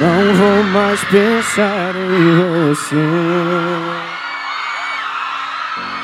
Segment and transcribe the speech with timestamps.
[0.00, 2.94] Não vou mais pensar em você.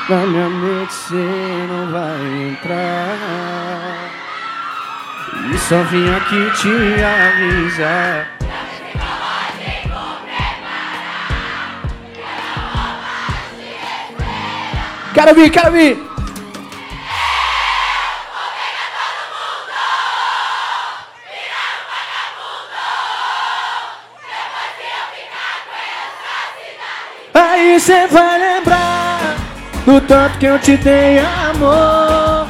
[0.09, 3.17] Na minha mente você não vai entrar.
[5.49, 6.67] E só vim aqui te
[7.03, 8.31] avisar.
[15.13, 16.14] Quero vir, quero vir!
[27.85, 29.35] Aí cê vai lembrar
[29.85, 32.47] do tanto que eu te dei amor.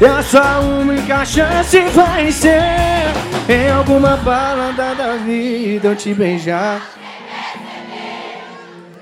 [0.00, 2.60] E a sua única chance vai ser
[3.48, 6.82] em alguma balada da vida eu te beijar.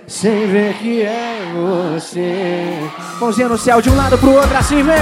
[0.07, 2.65] Sem ver que é você.
[3.19, 4.99] Mãozinha no céu de um lado pro outro, assim vem.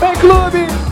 [0.00, 0.91] Vem, clube!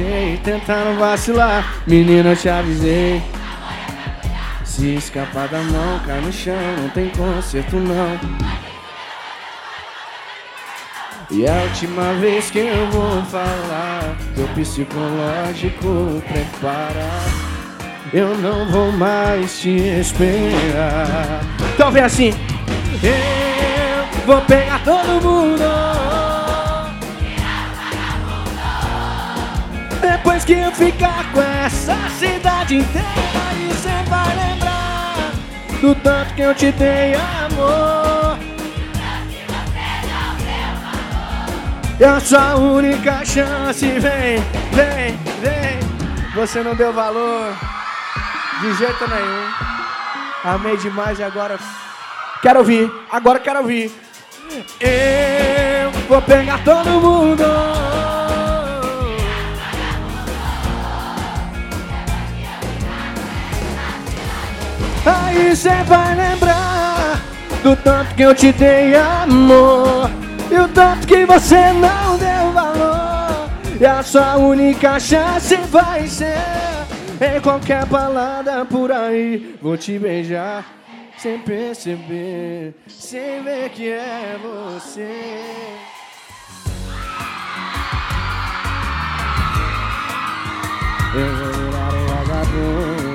[0.00, 1.82] Avisei, tentando vacilar.
[1.86, 3.22] Menina, eu te avisei.
[4.64, 8.18] Se escapar da mão, cai no chão, não tem conserto não.
[11.30, 17.08] E a última vez que eu vou falar Teu psicológico prepara
[18.12, 21.40] Eu não vou mais te esperar
[21.72, 22.34] Então vem assim
[23.00, 26.09] Eu vou pegar todo mundo
[30.10, 33.06] Depois que eu ficar com essa cidade inteira
[33.60, 35.30] E cê vai lembrar
[35.80, 38.36] Do tanto que eu te dei amor
[42.00, 44.40] É a sua única chance, vem,
[44.72, 45.78] vem, vem.
[46.34, 47.54] Você não deu valor
[48.62, 49.48] de jeito nenhum.
[50.42, 51.58] Amei demais e agora
[52.40, 53.92] quero ouvir, agora quero ouvir.
[54.80, 57.44] Eu vou pegar todo mundo.
[65.06, 67.20] Aí cê vai lembrar
[67.62, 70.10] do tanto que eu te dei amor.
[70.50, 73.50] E o tanto que você não deu valor.
[73.80, 76.36] E a sua única chance vai ser
[77.18, 79.56] Em qualquer balada por aí.
[79.62, 80.66] Vou te beijar
[81.16, 85.08] sem perceber Sem ver que é você.
[91.14, 93.09] Eu vou virar um vagabundo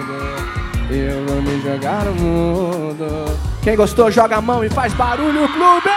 [0.89, 3.25] Eu vou me jogar no mundo
[3.63, 5.89] Quem gostou joga a mão e faz barulho clube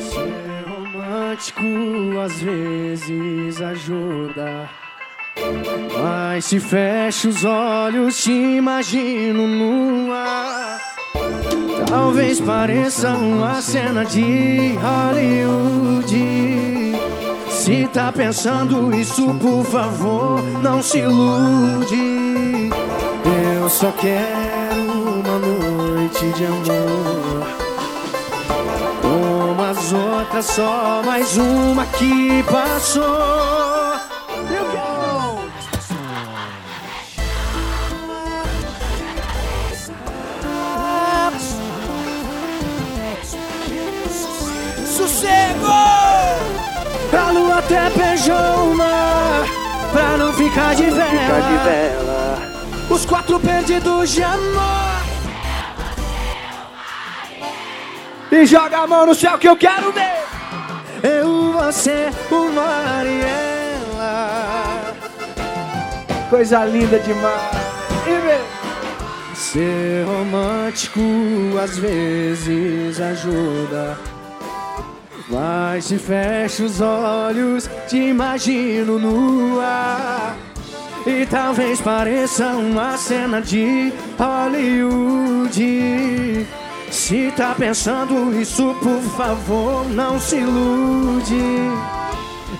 [0.00, 1.62] Ser romântico
[2.24, 4.68] às vezes ajuda.
[6.00, 10.78] Mas se fecho os olhos, te imagino nua.
[11.86, 16.18] Talvez pareça uma cena de Hollywood.
[17.50, 22.70] Se tá pensando isso, por favor, não se ilude.
[23.60, 27.46] Eu só quero uma noite de amor.
[29.02, 33.67] Como as outras, só mais uma que passou.
[47.68, 49.44] Até beijou o mar
[49.92, 52.38] Pra não ficar de vela, Fica de vela.
[52.90, 54.98] Os quatro perdidos de amor.
[58.30, 60.24] E joga a mão no céu que eu quero ver.
[61.02, 63.56] Eu, você, o Mariela
[66.28, 67.56] Coisa linda demais.
[68.06, 68.40] E vem.
[69.34, 71.00] Ser romântico
[71.62, 74.17] às vezes ajuda
[75.30, 80.34] mas se fecho os olhos, te imagino nua.
[81.06, 85.58] E talvez pareça uma cena de Hollywood.
[86.90, 91.36] Se tá pensando isso, por favor, não se ilude.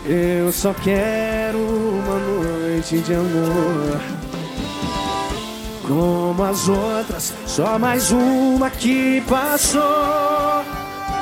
[0.06, 4.00] Eu só quero uma noite de amor.
[5.86, 9.82] Como as outras, só mais uma que passou.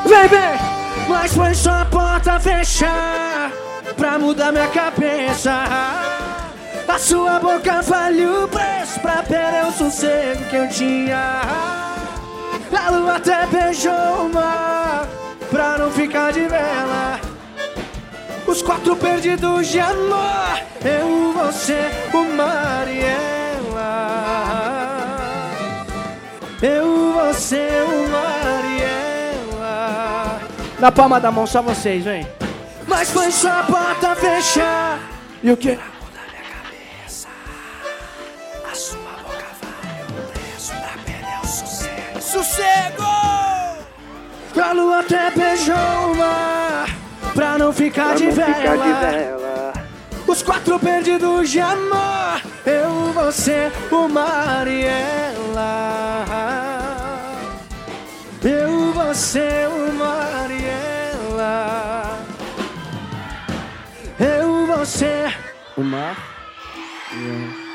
[0.04, 0.75] Vem, vem!
[1.08, 3.52] Mas foi só porta fechar
[3.96, 5.52] Pra mudar minha cabeça.
[6.88, 11.40] A sua boca vale o preço Pra perder o sossego que eu tinha.
[12.72, 15.06] A lua até beijou o mar
[15.50, 17.20] Pra não ficar de vela.
[18.46, 23.16] Os quatro perdidos de amor Eu, você, o Mariela
[26.62, 28.05] Eu, você, o
[30.78, 32.26] Na palma da mão, só vocês, vem.
[32.86, 34.98] Mas foi só a porta fechar.
[35.42, 35.78] E o que?
[42.20, 43.02] sossego.
[44.62, 46.88] A lua até beijou o mar
[47.34, 48.54] Pra não ficar, pra de, não vela.
[48.54, 49.72] ficar de vela.
[50.26, 54.94] Os quatro perdidos de amor Eu, você, o Mariela
[58.42, 60.45] Eu, você, o Mariela
[64.96, 65.30] você,
[65.76, 66.16] o mar
[67.12, 67.66] yeah.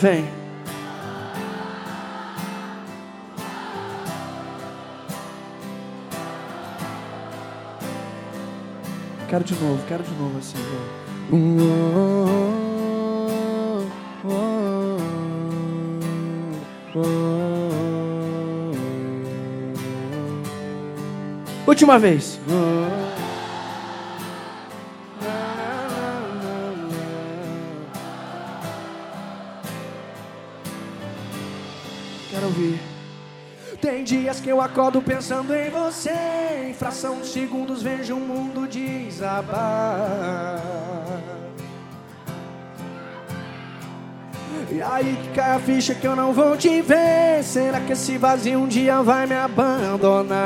[0.00, 0.24] Vem.
[9.28, 10.56] Quero de novo, quero de novo assim.
[21.66, 22.40] Última vez.
[32.30, 32.80] Quero ouvir.
[33.80, 36.14] Tem dias que eu acordo pensando em você.
[36.68, 40.60] Em fração de segundos vejo o mundo desabar.
[44.70, 47.42] E aí que cai a ficha que eu não vou te ver.
[47.42, 50.38] Será que esse vazio um dia vai me abandonar?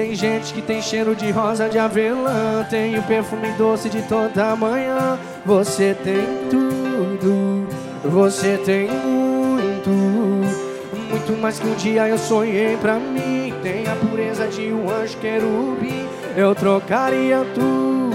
[0.00, 2.64] Tem gente que tem cheiro de rosa de avelã.
[2.70, 5.18] Tem o perfume doce de toda manhã.
[5.44, 7.68] Você tem tudo,
[8.02, 9.90] você tem muito.
[9.90, 13.52] Muito mais que um dia eu sonhei pra mim.
[13.62, 16.08] Tem a pureza de um anjo querubim.
[16.34, 18.10] Eu trocaria tudo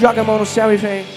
[0.00, 1.15] Joga a mão no céu e vem.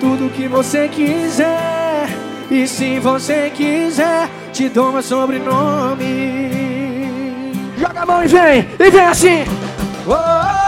[0.00, 2.08] Tudo que você quiser,
[2.50, 6.06] e se você quiser, te dou meu sobrenome.
[7.78, 9.44] Joga a mão e vem, e vem assim.
[10.06, 10.59] Oh,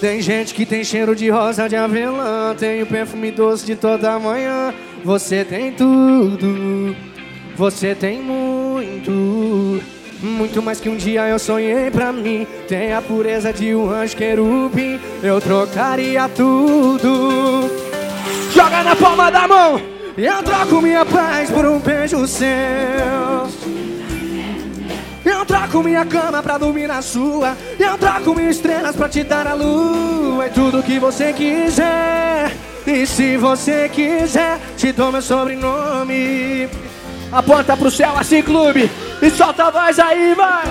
[0.00, 4.18] Tem gente que tem cheiro de rosa de avelã Tem o perfume doce de toda
[4.18, 4.72] manhã.
[5.04, 6.96] Você tem tudo
[7.54, 9.82] Você tem muito
[10.22, 12.46] Muito mais que um dia eu sonhei pra mim.
[12.66, 17.70] Tem a pureza de um anjo querubim Eu trocaria tudo.
[18.54, 19.78] Joga na palma da mão
[20.16, 22.48] E eu troco minha paz por um beijo seu
[25.24, 27.56] eu troco minha cama pra dormir na sua.
[27.78, 30.46] Eu troco minhas estrelas pra te dar a lua.
[30.46, 32.50] É tudo que você quiser.
[32.86, 36.68] E se você quiser Te dou meu sobrenome.
[37.30, 38.90] Aponta pro céu assim, clube.
[39.20, 40.64] E solta a voz aí, vai.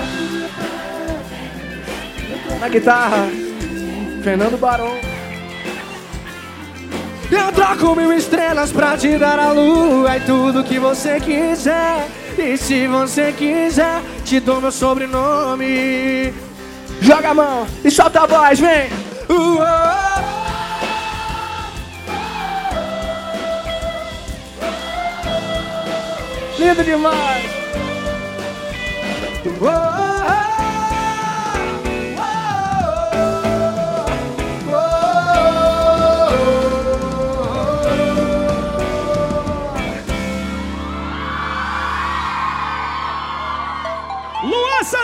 [2.60, 3.28] Na guitarra.
[4.22, 4.98] Fernando Barão.
[7.30, 10.16] Eu troco mil estrelas pra te dar a lua.
[10.16, 12.08] É tudo que você quiser
[12.38, 16.32] e se você quiser, te dou meu sobrenome.
[17.00, 18.88] Joga a mão e solta a voz, vem.
[26.58, 27.60] Lindo demais.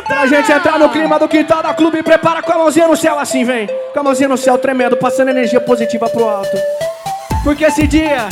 [0.06, 3.18] Pra gente entrar no clima do quintal da clube, prepara com a mãozinha no céu
[3.18, 3.66] assim, vem.
[3.92, 6.56] Com a mãozinha no céu, tremendo, passando energia positiva pro alto.
[7.42, 8.28] Porque esse dia,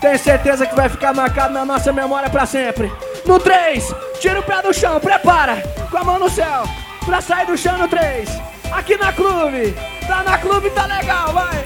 [0.00, 2.92] tenho certeza que vai ficar marcado na nossa memória pra sempre.
[3.26, 5.62] No 3, tira o pé do chão, prepara.
[5.90, 6.64] Com a mão no céu,
[7.04, 8.28] pra sair do chão no 3.
[8.72, 9.76] Aqui na clube.
[10.06, 11.64] Tá na clube, tá legal, vai.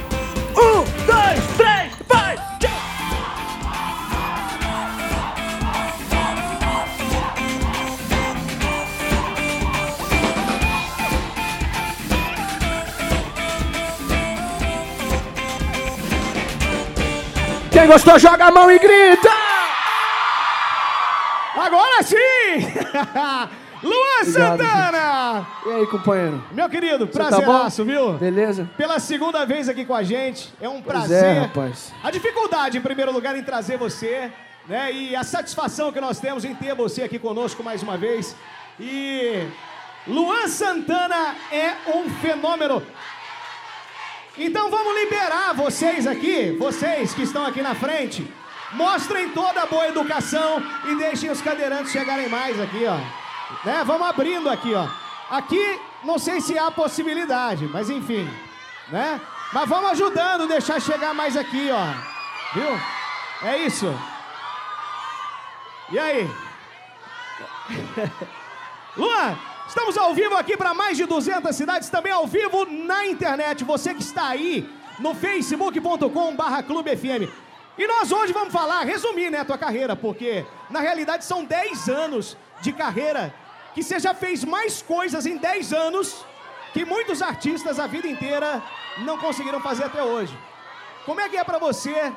[0.57, 2.37] Um, dois, três, vai.
[17.77, 19.29] Quem gostou, joga a mão e grita!
[21.55, 22.17] Agora sim!
[23.87, 25.47] Luan Santana!
[25.67, 26.43] E aí, companheiro?
[26.53, 27.91] Meu querido, tá prazeraço, bom?
[27.91, 28.13] viu?
[28.15, 28.67] Beleza?
[28.79, 31.23] Pela segunda vez aqui com a gente, é um Pois prazer.
[31.23, 31.93] é, rapaz.
[32.03, 34.33] A dificuldade, em primeiro lugar, em trazer você,
[34.67, 34.91] né?
[34.91, 38.35] E a satisfação que nós temos em ter você aqui conosco mais uma vez.
[38.81, 39.47] E
[40.07, 42.83] Luan Santana é um fenômeno.
[44.39, 48.27] Então vamos liberar vocês aqui, vocês que estão aqui na frente.
[48.73, 52.97] Mostrem toda a boa educação e deixem os cadeirantes chegarem mais aqui, ó.
[53.65, 53.83] Né?
[53.87, 54.87] Vamos abrindo aqui, ó.
[55.31, 58.29] Aqui não sei se há possibilidade, mas enfim,
[58.89, 59.21] né?
[59.53, 61.87] Mas vamos ajudando, deixar chegar mais aqui, ó.
[62.55, 63.49] Viu?
[63.49, 63.93] É isso.
[65.91, 66.31] E aí?
[68.97, 73.65] Luan, estamos ao vivo aqui para mais de 200 cidades, também ao vivo na internet.
[73.65, 74.69] Você que está aí
[74.99, 77.31] no facebook.com barra Clube FM.
[77.79, 81.89] E nós hoje vamos falar, resumir, né, a tua carreira, porque na realidade são 10
[81.89, 83.35] anos de carreira
[83.75, 86.25] que você já fez mais coisas em 10 anos
[86.73, 88.63] que muitos artistas a vida inteira
[88.99, 90.37] não conseguiram fazer até hoje.
[91.05, 92.13] Como é que é para você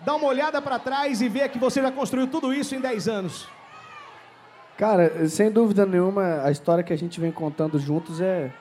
[0.00, 3.08] dar uma olhada para trás e ver que você já construiu tudo isso em 10
[3.08, 3.48] anos?
[4.76, 8.52] Cara, sem dúvida nenhuma, a história que a gente vem contando juntos é,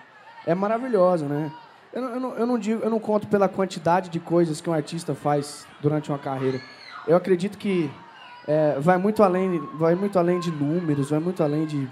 [0.45, 1.51] é maravilhosa, né?
[1.91, 4.69] Eu não, eu, não, eu, não digo, eu não conto pela quantidade de coisas que
[4.69, 6.59] um artista faz durante uma carreira.
[7.05, 7.91] Eu acredito que
[8.47, 11.87] é, vai, muito além, vai muito além de números, vai muito além de,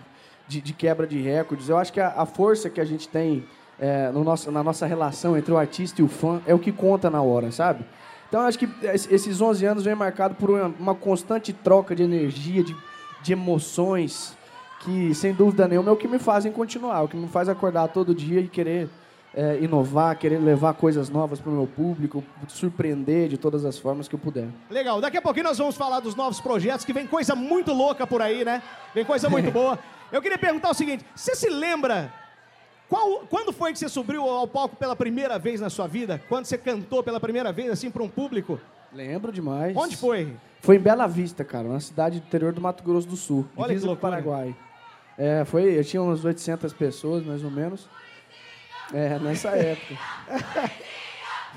[0.47, 1.67] de, de quebra de recordes.
[1.67, 3.45] Eu acho que a, a força que a gente tem
[3.77, 6.71] é, no nosso, na nossa relação entre o artista e o fã é o que
[6.71, 7.85] conta na hora, sabe?
[8.29, 12.03] Então, eu acho que esses 11 anos vem marcado por uma, uma constante troca de
[12.03, 12.75] energia, de,
[13.23, 14.37] de emoções,
[14.81, 17.87] que, sem dúvida nenhuma, é o que me fazem continuar, o que me faz acordar
[17.87, 18.89] todo dia e querer
[19.33, 24.07] é, inovar, querer levar coisas novas para o meu público, surpreender de todas as formas
[24.07, 24.47] que eu puder.
[24.69, 28.05] Legal, daqui a pouquinho nós vamos falar dos novos projetos, que vem coisa muito louca
[28.05, 28.61] por aí, né?
[28.93, 29.79] Vem coisa muito boa.
[30.11, 32.13] Eu queria perguntar o seguinte: você se lembra
[32.93, 36.21] qual, quando foi que você subiu ao palco pela primeira vez na sua vida?
[36.29, 38.59] Quando você cantou pela primeira vez, assim, para um público?
[38.93, 39.75] Lembro demais.
[39.75, 40.35] Onde foi?
[40.61, 43.69] Foi em Bela Vista, cara, uma cidade do interior do Mato Grosso do Sul, Olha
[43.69, 44.55] divisa do Paraguai.
[45.17, 47.87] É, foi, eu tinha umas 800 pessoas, mais ou menos.
[48.93, 49.95] É, nessa época.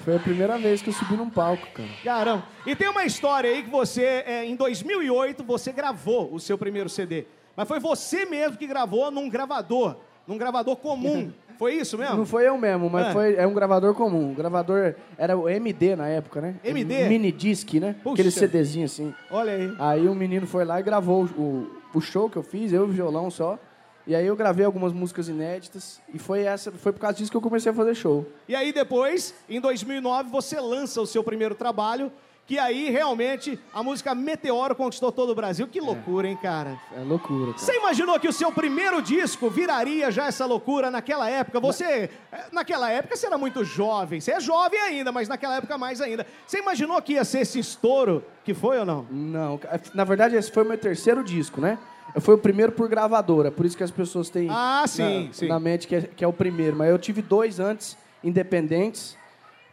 [0.04, 1.88] Foi a primeira vez que eu subi num palco, cara.
[2.02, 2.44] Caramba.
[2.66, 6.88] E tem uma história aí que você, é, em 2008, você gravou o seu primeiro
[6.88, 7.26] CD.
[7.54, 11.32] Mas foi você mesmo que gravou num gravador, num gravador comum.
[11.58, 12.16] Foi isso mesmo?
[12.16, 13.12] Não foi eu mesmo, mas É.
[13.12, 14.32] foi é um gravador comum.
[14.32, 16.54] O gravador era o MD na época, né?
[16.62, 17.08] MD?
[17.08, 17.94] Mini disc, né?
[18.02, 18.14] Puxa.
[18.14, 19.14] Aquele CDzinho assim.
[19.30, 19.74] Olha aí.
[19.78, 22.90] Aí um menino foi lá e gravou o, o show que eu fiz, eu e
[22.90, 23.58] o violão só.
[24.06, 27.36] E aí eu gravei algumas músicas inéditas e foi essa, foi por causa disso que
[27.36, 28.24] eu comecei a fazer show.
[28.48, 32.12] E aí depois, em 2009, você lança o seu primeiro trabalho,
[32.46, 35.66] que aí realmente a música Meteoro conquistou todo o Brasil.
[35.66, 36.78] Que loucura, hein, cara?
[36.96, 37.58] É loucura, cara.
[37.58, 41.58] Você imaginou que o seu primeiro disco viraria já essa loucura naquela época?
[41.58, 44.20] Você, eh, naquela época, você era muito jovem.
[44.20, 46.24] Você é jovem ainda, mas naquela época mais ainda.
[46.46, 49.06] Você imaginou que ia ser esse estouro que foi ou não?
[49.10, 51.76] Não, ca- na verdade esse foi o meu terceiro disco, né?
[52.20, 55.48] Foi o primeiro por gravadora, por isso que as pessoas têm Ah, sim, na, sim.
[55.48, 56.76] na mente que é, que é o primeiro.
[56.76, 59.16] Mas eu tive dois antes, independentes,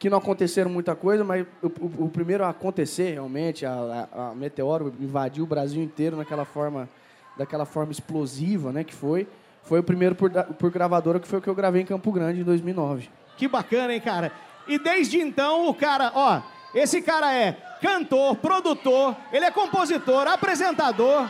[0.03, 3.71] que não aconteceram muita coisa, mas o, o- o primeiro a acontecer realmente, a,
[4.13, 6.89] a- a Meteoro invadiu o Brasil inteiro naquela forma,
[7.37, 9.25] daquela forma explosiva, né, que foi.
[9.63, 12.41] Foi o primeiro por, por gravadora, que foi o que eu gravei em Campo Grande
[12.41, 13.09] em 2009.
[13.37, 14.29] Que bacana, hein, cara?
[14.67, 16.41] E desde então, o cara, ó,
[16.75, 21.29] esse cara é cantor, produtor, ele é compositor, apresentador.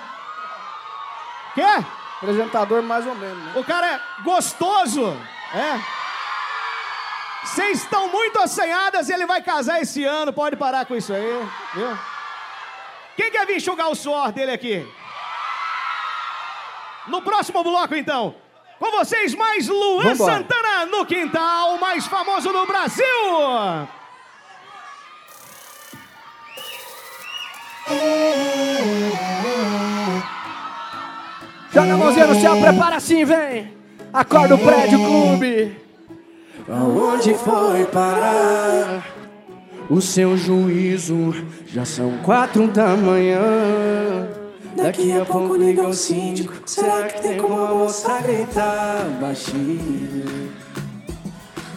[1.53, 1.61] Quê?
[2.17, 3.53] Apresentador mais ou menos, né?
[3.55, 5.05] O cara é gostoso,
[5.53, 6.02] é.
[7.43, 11.97] Vocês estão muito assanhadas, ele vai casar esse ano, pode parar com isso aí, viu?
[13.15, 14.87] Quem quer vir enxugar o suor dele aqui?
[17.07, 18.33] No próximo bloco, então,
[18.79, 20.33] com vocês, mais Luan Vambora.
[20.33, 23.05] Santana no quintal, o mais famoso do Brasil!
[31.71, 33.77] Joga a mãozinha no céu, prepara assim, vem!
[34.13, 35.82] Acorda o prédio clube!
[36.69, 39.05] Aonde foi parar
[39.89, 41.33] o seu juízo?
[41.67, 44.27] Já são quatro da manhã.
[44.75, 46.53] Daqui a pouco liga o síndico.
[46.65, 50.51] Será que tem como a moça gritar baixinho?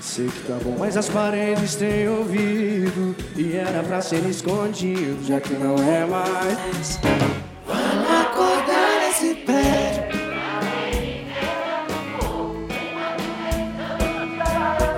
[0.00, 5.38] Sei que tá bom, mas as paredes têm ouvido E era pra ser escondido, já
[5.40, 6.98] que não é mais
[7.66, 8.75] Vamos acordar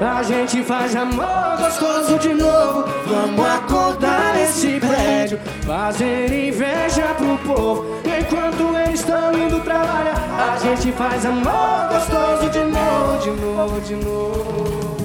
[0.00, 2.84] A gente faz amor gostoso de novo.
[3.04, 7.84] Vamos acordar nesse prédio Fazer inveja pro povo.
[8.04, 13.94] Enquanto eles estão indo trabalhar A gente faz amor gostoso de novo, de novo, de
[13.96, 14.98] novo.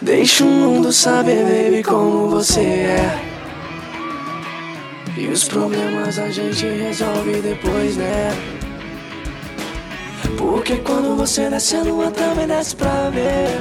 [0.00, 3.30] Deixa o mundo saber, baby, como você é.
[5.18, 8.30] E os problemas a gente resolve depois, né?
[10.36, 13.60] Porque quando você desce a lua também desce pra ver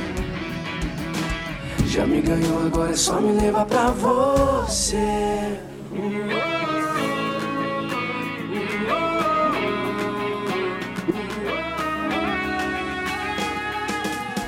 [1.85, 5.59] Já me ganhou, agora é só me levar pra você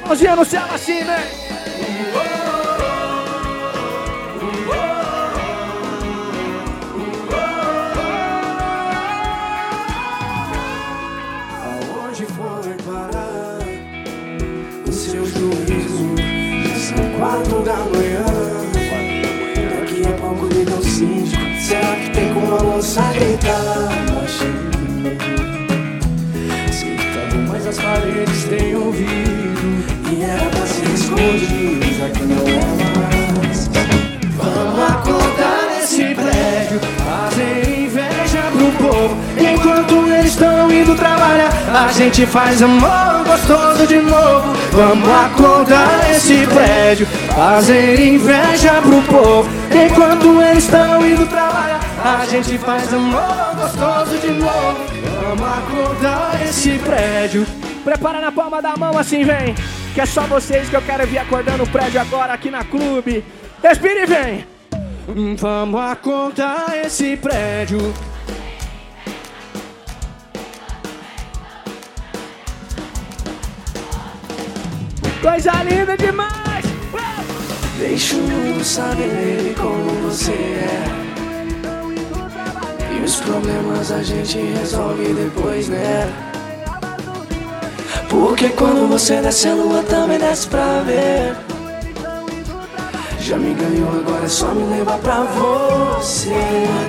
[0.06, 1.41] Mãozinha no céu assim, né?
[21.72, 23.88] Será que tem como a moça gritar?
[24.14, 24.72] baixinho?
[26.68, 29.86] Que tá bom, mas as paredes têm ouvido.
[30.12, 32.60] E era pra ser escondido, já que não é
[33.00, 33.70] mais.
[34.36, 39.16] Vamos acordar nesse prédio, fazer inveja pro povo.
[39.40, 44.54] Enquanto eles estão indo trabalhar, a gente faz amor gostoso de novo.
[44.74, 49.50] Vamos acordar nesse prédio, fazer inveja pro povo.
[49.72, 54.78] Enquanto eles estão indo trabalhar, a gente faz amor gostoso de novo.
[55.22, 57.46] Vamos acordar esse prédio.
[57.84, 59.56] Prepara na palma da mão assim, vem.
[59.94, 63.24] Que é só vocês que eu quero ver acordando o prédio agora aqui na clube.
[63.62, 64.48] Respire e vem.
[65.38, 67.94] Vamos acordar esse prédio.
[75.22, 76.51] Coisa linda demais!
[77.82, 80.84] Deixa o mundo saber como você é.
[82.94, 86.08] E os problemas a gente resolve depois, né?
[88.08, 91.36] Porque quando você desce a lua também desce pra ver.
[93.20, 96.36] Já me ganhou, agora é só me levar pra você.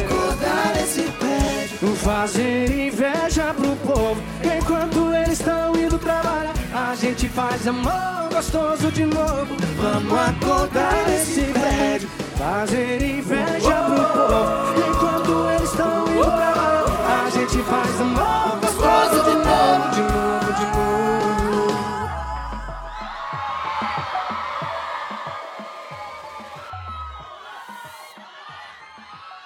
[0.05, 6.62] Acordar nesse prédio Fazer inveja pro povo Enquanto eles estão indo trabalhar
[6.93, 14.79] A gente faz amor gostoso de novo Vamos acordar nesse prédio Fazer inveja pro povo
[14.91, 20.67] Enquanto eles estão indo trabalhar A gente faz amor gostoso de novo De novo, de
[20.67, 21.73] novo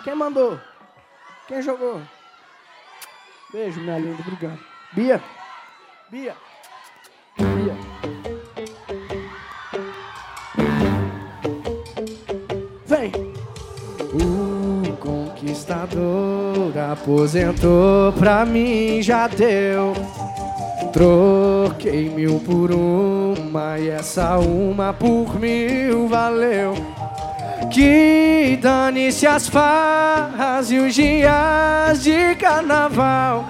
[0.03, 0.61] Quem mandou?
[1.47, 2.03] Quem jogou?
[3.53, 4.59] Beijo, minha linda, obrigado.
[4.93, 5.23] Bia.
[6.11, 6.46] Bia.
[12.87, 13.13] Vem.
[14.13, 19.93] O conquistador aposentou pra mim, já deu.
[20.93, 26.75] Troquei mil por uma e essa uma por mil valeu.
[27.71, 33.45] Que dane-se as farras e os dias de carnaval.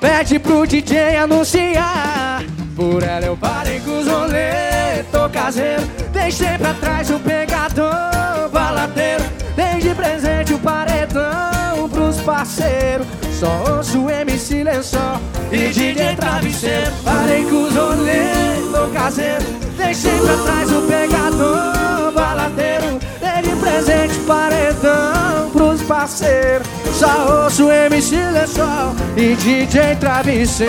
[0.00, 2.57] Pede pro DJ anunciar.
[2.78, 5.82] Por ela eu parei com os rolê, tô caseiro.
[6.12, 9.24] Deixei pra trás o pegador baladeiro.
[9.56, 13.04] Dei de presente o paredão pros parceiros.
[13.36, 15.18] Só ouço MC Lençol
[15.50, 16.92] e DJ Travesseiro.
[17.04, 18.30] Parei com os rolê,
[18.72, 19.44] tô caseiro.
[19.76, 23.00] Deixei pra trás o pegador baladeiro.
[23.18, 26.68] Dei de presente o paredão pros parceiros.
[26.92, 30.68] Só ouço MC Lençol e DJ Travesseiro.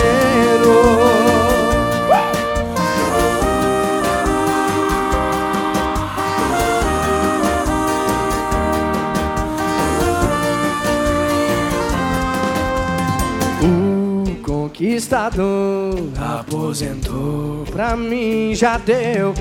[14.80, 19.34] O conquistador aposentou pra mim já deu.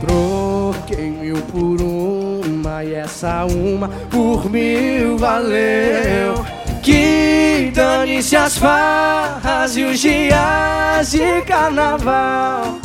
[0.00, 6.46] Troquei mil por uma e essa uma por mil valeu.
[6.80, 12.78] Que dane-se as farras e os dias de carnaval.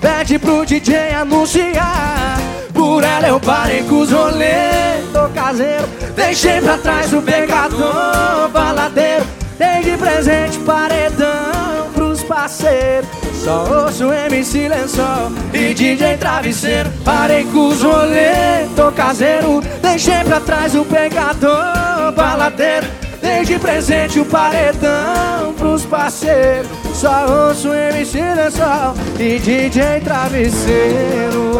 [0.00, 2.38] Pede pro DJ anunciar.
[2.72, 5.86] Por ela eu parei com os rolê, tô caseiro.
[6.16, 9.39] Deixei pra trás o pegador baladeiro.
[9.60, 13.06] Dei de presente paredão pros parceiros.
[13.34, 16.90] Só ouço MC Lençol e DJ Travesseiro.
[17.04, 22.86] Parei com os rolê, tô caseiro Deixei pra trás o pegador baladeiro.
[23.20, 26.70] Dei de presente o paredão pros parceiros.
[26.94, 31.52] Só ouço MC Lençol e DJ Travesseiro.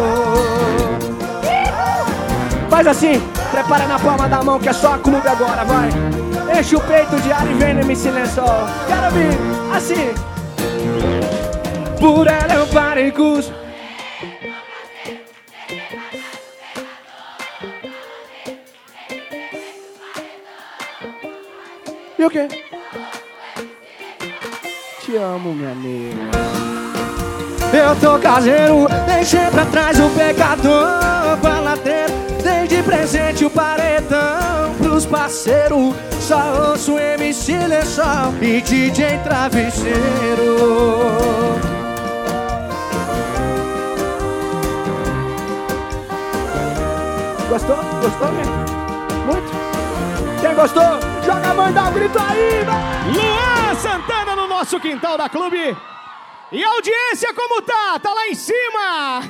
[2.67, 6.81] Faz assim, prepara na palma da mão que é só clube agora, vai Enche o
[6.81, 8.45] peito de ar e vem MC Lençol
[8.87, 10.13] Quero vir, assim
[11.99, 13.51] Por ela eu parei os
[22.21, 22.47] E o quê?
[25.03, 26.51] Te amo, minha nega.
[27.73, 32.13] Eu tô caseiro, deixei pra trás o pecador baladeiro.
[32.43, 35.95] Dei de presente o paredão pros parceiros.
[36.21, 40.55] Só ouço MC Lençol e DJ Travesseiro.
[47.49, 47.75] Gostou?
[47.75, 48.45] Gostou, minha?
[49.25, 49.51] Muito?
[50.39, 50.83] Quem gostou?
[51.25, 52.63] Joga a mãe, dá um grito aí!
[53.13, 55.75] Luan Santana no nosso quintal da clube.
[56.51, 57.99] E a audiência como tá?
[57.99, 59.21] Tá lá em cima!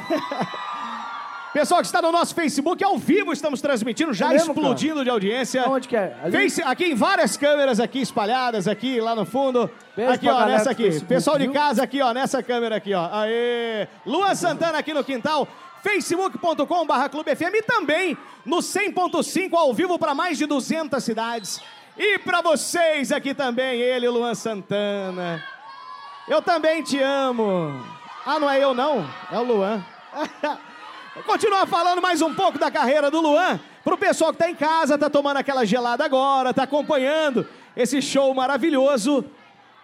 [1.54, 5.10] Pessoal que está no nosso Facebook, ao vivo estamos transmitindo, já É mesmo, explodindo de
[5.10, 5.68] audiência.
[5.68, 6.16] Onde que é?
[6.24, 6.32] Ali?
[6.32, 9.70] Face, aqui em várias câmeras aqui espalhadas, aqui lá no fundo.
[9.94, 10.84] Beijo aqui, ó, nessa aqui.
[10.84, 11.54] Facebook, Pessoal de viu?
[11.54, 13.10] casa aqui, ó, nessa câmera aqui, ó.
[13.12, 13.86] Aê!
[14.06, 15.46] Luan Santana aqui no quintal.
[15.84, 21.62] facebook.com barra Clube FM e também no 100.5 ao vivo para mais de 200 cidades.
[21.98, 25.44] E para vocês aqui também, ele, Luan Santana.
[26.30, 27.84] Eu também te amo.
[28.26, 29.84] Ah, não é eu não, é o Luan.
[31.14, 33.60] Vou continuar falando mais um pouco da carreira do Luan.
[33.84, 37.46] Pro pessoal que tá em casa, tá tomando aquela gelada agora, tá acompanhando
[37.76, 39.26] esse show maravilhoso.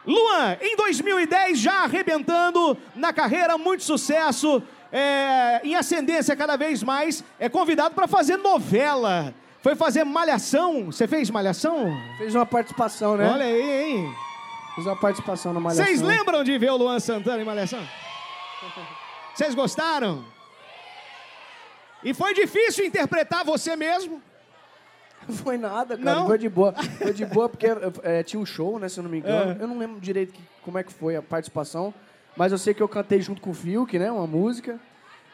[0.05, 7.21] Luan, em 2010 já arrebentando na carreira, muito sucesso, é, em ascendência cada vez mais,
[7.37, 9.33] é convidado para fazer novela.
[9.61, 10.85] Foi fazer Malhação.
[10.85, 11.91] Você fez Malhação?
[12.17, 13.29] Fez uma participação, né?
[13.29, 14.15] Olha aí, hein?
[14.75, 15.83] Fiz uma participação na Malhação.
[15.83, 17.85] Vocês lembram de ver o Luan Santana em Malhação?
[19.35, 20.23] Vocês gostaram?
[22.03, 24.21] E foi difícil interpretar você mesmo?
[25.43, 26.19] Foi nada, cara.
[26.19, 26.27] Não?
[26.27, 26.71] Foi de boa.
[26.73, 27.65] Foi de boa porque
[28.03, 29.59] é, tinha um show, né, se eu não me engano.
[29.59, 29.63] É.
[29.63, 31.93] Eu não lembro direito que- como é que foi a participação,
[32.37, 34.79] mas eu sei que eu cantei junto com o Fiuk, né, uma música.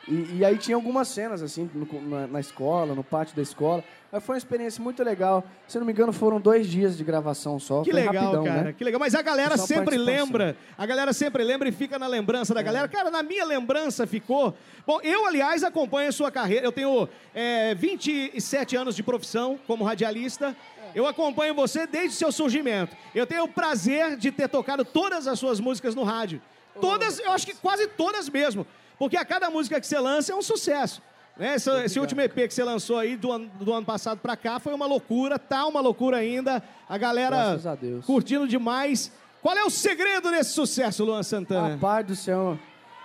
[0.08, 3.84] E, e aí tinha algumas cenas, assim, no- na, na escola, no pátio da escola.
[4.12, 5.44] Mas foi uma experiência muito legal.
[5.68, 7.82] Se não me engano, foram dois dias de gravação só.
[7.84, 8.64] Que foi legal, rapidão, cara.
[8.64, 8.74] né?
[8.78, 9.00] Que legal.
[9.00, 10.56] Mas a galera só sempre lembra.
[10.78, 12.88] A galera sempre lembra e fica na lembrança da galera.
[12.88, 14.54] Cara, na minha lembrança ficou.
[14.86, 16.66] Bom, eu, aliás, acompanho a sua carreira.
[16.66, 20.56] Eu tenho é, 27 anos de profissão como radialista.
[20.94, 22.96] Eu acompanho você desde seu surgimento.
[23.16, 26.40] Eu tenho o prazer de ter tocado todas as suas músicas no rádio.
[26.80, 28.66] Todas, eu acho que quase todas mesmo.
[28.98, 31.02] Porque a cada música que você lança é um sucesso.
[31.38, 31.56] Né?
[31.56, 34.60] Esse, esse último EP que você lançou aí do ano, do ano passado pra cá
[34.60, 36.62] foi uma loucura, tá uma loucura ainda.
[36.88, 39.12] A galera a curtindo demais.
[39.42, 41.70] Qual é o segredo desse sucesso, Luan Santana?
[41.70, 42.58] Rapaz do céu,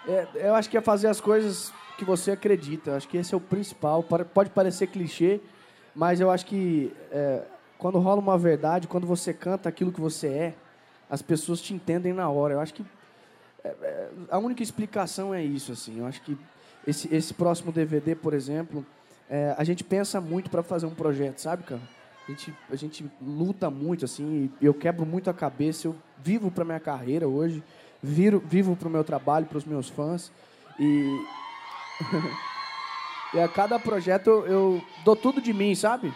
[0.06, 2.90] é, eu acho que é fazer as coisas que você acredita.
[2.90, 4.02] Eu acho que esse é o principal.
[4.02, 5.40] Pode parecer clichê,
[5.94, 7.42] mas eu acho que é,
[7.76, 10.54] quando rola uma verdade, quando você canta aquilo que você é,
[11.10, 12.54] as pessoas te entendem na hora.
[12.54, 12.84] Eu acho que
[14.30, 15.98] a única explicação é isso, assim.
[15.98, 16.36] Eu acho que
[16.86, 18.84] esse, esse próximo DVD, por exemplo,
[19.28, 21.80] é, a gente pensa muito para fazer um projeto, sabe, cara?
[22.26, 25.86] A gente, a gente luta muito, assim, eu quebro muito a cabeça.
[25.86, 27.62] Eu vivo para minha carreira hoje,
[28.02, 30.30] viro, vivo para o meu trabalho, para os meus fãs.
[30.78, 31.24] E,
[33.34, 36.12] e a cada projeto eu, eu dou tudo de mim, sabe?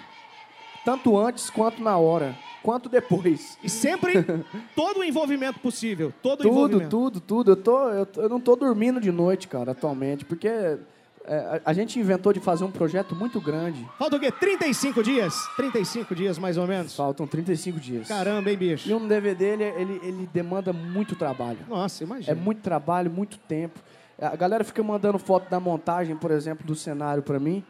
[0.85, 3.59] Tanto antes quanto na hora, quanto depois.
[3.63, 4.15] E sempre
[4.77, 6.13] todo o envolvimento possível.
[6.23, 6.89] Todo o Tudo, envolvimento.
[6.91, 7.51] tudo, tudo.
[7.53, 10.79] Eu, tô, eu, eu não tô dormindo de noite, cara, atualmente, porque é,
[11.25, 13.87] a, a gente inventou de fazer um projeto muito grande.
[13.99, 14.31] Falta o quê?
[14.33, 15.35] 35 dias?
[15.57, 16.95] 35 dias, mais ou menos?
[16.97, 18.09] Faltam 35 dias.
[18.09, 18.89] Caramba, hein, bicho?
[18.89, 21.59] E um DVD, ele, ele, ele demanda muito trabalho.
[21.69, 22.35] Nossa, É imagina.
[22.35, 23.79] muito trabalho, muito tempo.
[24.21, 27.65] A galera fica mandando foto da montagem, por exemplo, do cenário pra mim.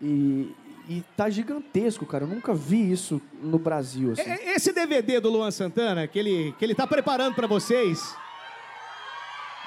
[0.00, 0.54] E,
[0.88, 2.24] e tá gigantesco, cara.
[2.24, 4.22] Eu nunca vi isso no Brasil, assim.
[4.46, 8.16] Esse DVD do Luan Santana, que ele, que ele tá preparando pra vocês,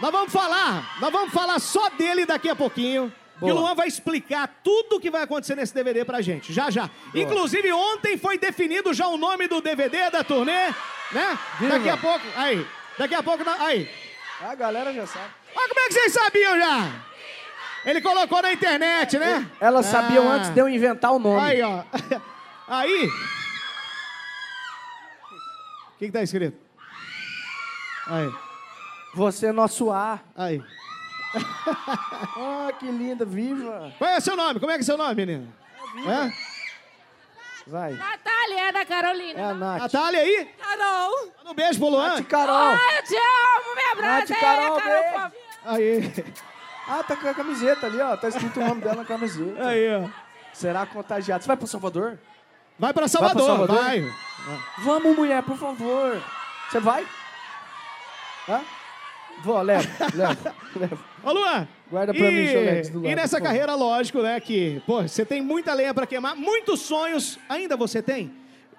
[0.02, 3.14] nós vamos falar, nós vamos falar só dele daqui a pouquinho.
[3.38, 3.62] Que o Boa.
[3.62, 6.90] Luan vai explicar tudo o que vai acontecer nesse DVD pra gente, já já.
[7.14, 10.68] Inclusive, ontem foi definido já o nome do DVD da turnê,
[11.12, 11.40] né?
[11.68, 12.66] Daqui a pouco, aí,
[13.00, 13.90] daqui a pouco, aí.
[14.42, 15.26] A galera já sabe.
[15.56, 17.11] Olha como é que vocês sabiam já?
[17.86, 19.50] Ele colocou na internet, né?
[19.60, 20.36] Elas sabiam Ah.
[20.36, 21.40] antes de eu inventar o nome.
[21.40, 21.84] Aí, ó.
[22.68, 23.08] Aí.
[25.96, 26.58] O que, que tá escrito?
[28.08, 28.32] Aí.
[29.16, 30.24] Você é nosso ar.
[30.36, 30.62] Aí.
[32.44, 33.94] Ah, que linda, viva.
[33.98, 34.60] Qual é o seu nome?
[34.60, 35.48] Como é que é seu nome, menina?
[36.06, 36.32] É?
[37.70, 37.94] Vai.
[37.94, 39.40] Natália, é da Carolina.
[39.40, 39.82] É a Nath.
[39.82, 40.50] Natália aí?
[40.60, 41.32] Carol.
[41.38, 42.10] Manda um beijo pro Luan.
[42.16, 42.56] Nath Carol.
[42.56, 44.40] Ah, eu te amo, minha Nath brother.
[44.42, 45.32] Carol, Carol, beijo.
[45.66, 46.26] Aí.
[46.94, 48.18] Ah, tá com a camiseta ali, ó.
[48.18, 49.66] Tá escrito o nome dela na camiseta.
[49.66, 50.10] Aí, ó.
[50.52, 51.42] Será contagiado.
[51.42, 52.20] Você vai pro Salvador?
[52.78, 53.78] Vai pra Salvador, Salvador?
[53.78, 54.14] vai.
[54.80, 56.22] Vamos, mulher, por favor.
[56.70, 57.08] Você vai?
[58.50, 58.60] Hã?
[59.42, 61.00] Vou, leva, leva, leva.
[61.24, 61.66] Ô, Luan.
[61.90, 65.24] Guarda pra e, mim, Choletes, do lado, E nessa carreira, lógico, né, que, pô, você
[65.24, 68.34] tem muita lenha pra queimar, muitos sonhos, ainda você tem?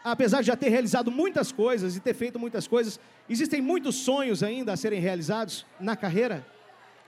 [0.05, 4.43] Apesar de já ter realizado muitas coisas e ter feito muitas coisas, existem muitos sonhos
[4.43, 6.45] ainda a serem realizados na carreira?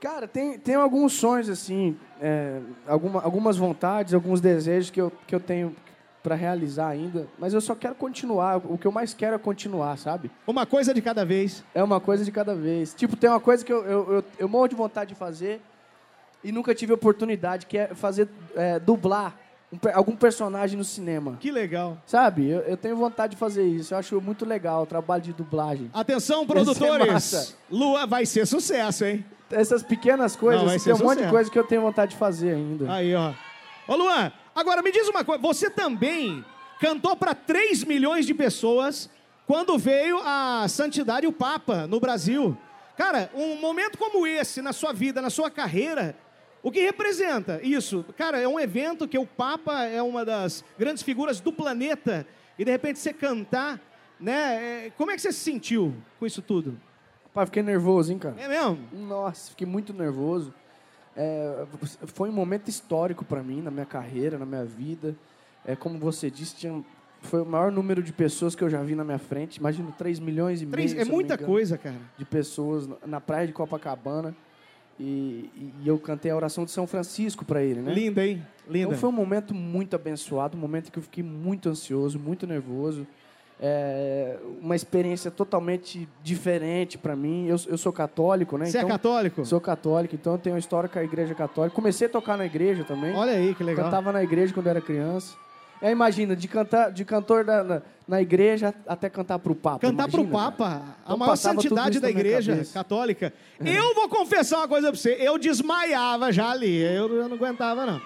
[0.04, 5.34] Cara, tem, tem alguns sonhos, assim, é, alguma, algumas vontades, alguns desejos que eu, que
[5.34, 5.74] eu tenho
[6.22, 8.58] pra realizar ainda, mas eu só quero continuar.
[8.58, 10.30] O que eu mais quero é continuar, sabe?
[10.46, 11.64] Uma coisa de cada vez.
[11.74, 12.92] É uma coisa de cada vez.
[12.92, 15.62] Tipo, tem uma coisa que eu, eu, eu, eu morro de vontade de fazer
[16.42, 19.34] e nunca tive oportunidade, que é fazer, é, dublar
[19.72, 21.38] um algum personagem no cinema.
[21.40, 21.96] Que legal.
[22.06, 22.46] Sabe?
[22.46, 23.94] Eu, eu tenho vontade de fazer isso.
[23.94, 25.90] Eu acho muito legal o trabalho de dublagem.
[25.94, 27.06] Atenção, é produtores.
[27.10, 27.54] massa.
[27.70, 29.24] Luan vai ser sucesso, hein?
[29.50, 31.30] Essas pequenas coisas, Não, vai ser tem um monte de sucesso.
[31.32, 32.92] coisa que eu tenho vontade de fazer ainda.
[32.92, 33.32] Aí, ó.
[33.86, 35.40] Ô, Luan, agora me diz uma coisa.
[35.42, 36.44] Você também
[36.80, 39.08] cantou para 3 milhões de pessoas
[39.46, 42.56] quando veio a Santidade e o Papa no Brasil.
[42.96, 46.16] Cara, um momento como esse na sua vida, na sua carreira,
[46.62, 48.04] o que representa isso?
[48.16, 52.26] Cara, é um evento que o Papa é uma das grandes figuras do planeta
[52.58, 53.78] e de repente você cantar,
[54.18, 54.86] né?
[54.86, 56.80] é, Como é que você se sentiu com isso tudo?
[57.34, 58.36] Pai, fiquei nervoso, hein, cara?
[58.38, 58.78] É mesmo?
[58.92, 60.54] Nossa, fiquei muito nervoso.
[61.16, 61.64] É,
[62.06, 65.14] foi um momento histórico para mim, na minha carreira, na minha vida.
[65.66, 66.82] É, como você disse, tinha,
[67.22, 69.56] foi o maior número de pessoas que eu já vi na minha frente.
[69.56, 71.02] Imagino 3 milhões e Três- meio.
[71.02, 71.96] é muita engano, coisa, cara.
[72.16, 74.34] De pessoas na- na praia de Copacabana.
[74.98, 75.50] E,
[75.82, 77.92] e eu cantei a oração de São Francisco para ele, né?
[77.92, 78.46] Linda, hein?
[78.68, 78.86] Linda.
[78.90, 83.04] Então foi um momento muito abençoado, um momento que eu fiquei muito ansioso, muito nervoso.
[83.60, 87.46] É, uma experiência totalmente diferente para mim.
[87.46, 88.66] Eu, eu sou católico, né?
[88.66, 89.44] Você é então, católico?
[89.44, 91.74] Sou católico, então eu tenho uma história com a igreja católica.
[91.74, 93.14] Comecei a tocar na igreja também.
[93.14, 93.84] Olha aí, que legal.
[93.84, 95.34] Cantava na igreja quando eu era criança.
[95.80, 99.80] É, imagina, de, cantar, de cantor da- na, na igreja até cantar pro Papa.
[99.80, 100.82] Cantar pro imagina, Papa, cara.
[100.82, 103.32] a Então maior santidade da igreja católica.
[103.64, 107.84] Eu vou confessar uma coisa pra você, eu desmaiava já ali, eu, eu não aguentava
[107.84, 108.00] não.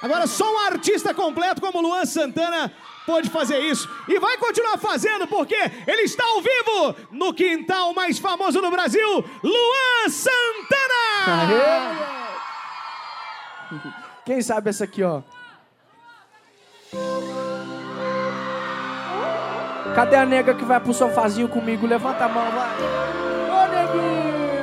[0.00, 2.72] Agora, só um artista completo como Luan Santana
[3.08, 3.88] pode fazer isso.
[4.06, 9.24] E vai continuar fazendo, porque ele está ao vivo no quintal mais famoso do Brasil,
[9.42, 11.24] Luan Santana!
[11.26, 12.18] Aê!
[14.26, 15.22] Quem sabe essa aqui, ó?
[19.94, 21.86] Cadê a nega que vai pro sofazinho comigo?
[21.86, 22.76] Levanta a mão, vai.
[23.48, 24.58] Ô, neguinha!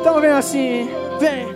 [0.00, 1.54] Então vem assim, vem.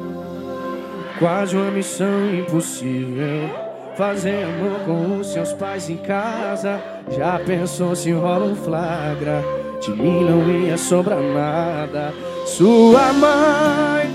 [1.19, 3.66] Quase uma missão impossível.
[3.97, 6.79] Fazer amor com os seus pais em casa.
[7.17, 9.43] Já pensou se rola um flagra?
[9.81, 12.13] De mim não ia sobrar nada.
[12.45, 14.11] Sua mãe.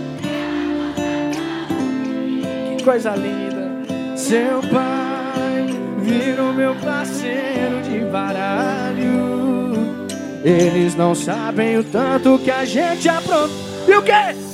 [2.78, 3.72] Que coisa linda.
[4.16, 5.66] Seu pai
[5.98, 9.82] virou meu parceiro de baralho.
[10.44, 13.50] Eles não sabem o tanto que a gente aprontou.
[13.88, 14.51] E o quê?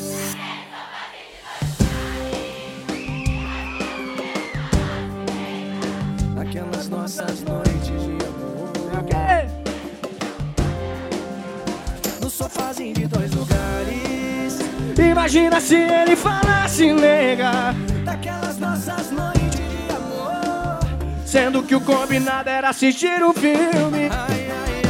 [15.28, 17.76] Imagina se ele falasse nega.
[18.06, 20.80] Daquelas nossas noites de amor
[21.26, 24.08] Sendo que o combinado era assistir um filme.
[24.10, 24.82] Ai, ai,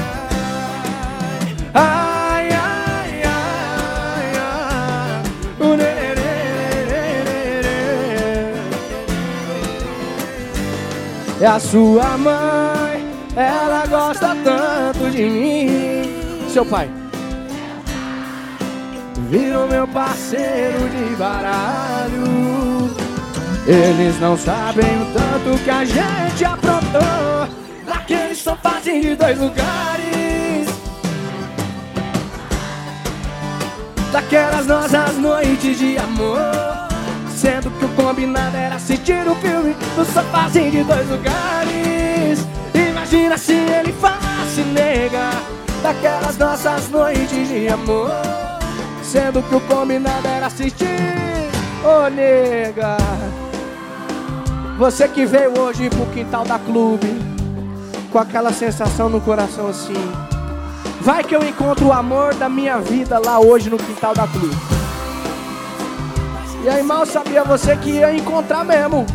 [1.73, 5.23] ai Ai, ai, ai, ai.
[5.59, 6.21] O nererê.
[11.41, 16.47] É a sua mãe, ela gosta tanto de mim.
[16.53, 17.06] Seu pai.
[19.29, 22.95] Virou meu parceiro de baralho.
[23.67, 27.47] Eles não sabem o tanto que a gente aprontou.
[27.85, 30.67] Naquele sofazinho de dois lugares.
[34.13, 36.39] Daquelas nossas noites de amor
[37.35, 43.53] Sendo que o combinado era assistir o filme No sofazinho de dois lugares Imagina se
[43.53, 45.29] ele falasse nega
[45.83, 48.36] Daquelas nossas noites de amor
[49.07, 50.85] Sendo que o combinado era assistir
[51.83, 52.97] Ô nega
[54.77, 57.07] Você que veio hoje pro quintal da clube
[58.11, 60.27] Com aquela sensação no coração assim
[61.07, 64.53] Vai que eu encontro o amor da minha vida lá hoje no quintal da cruz.
[66.65, 69.05] E aí mal sabia você que ia encontrar mesmo.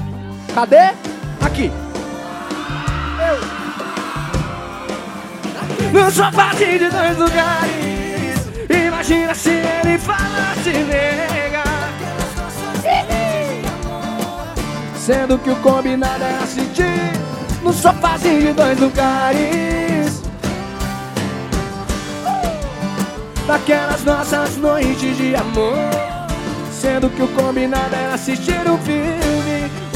[0.55, 0.95] Cadê?
[1.39, 1.71] Aqui.
[3.21, 3.53] Eu.
[5.93, 7.92] No sofá de dois lugares.
[9.03, 11.65] Imagina se ele falasse nega.
[14.97, 17.11] Sendo que o combinado é assistir
[17.65, 20.23] no sofazinho de dois lugares.
[23.45, 25.75] Daquelas nossas noites de amor.
[26.71, 29.92] Sendo que o combinado era assistir um filme.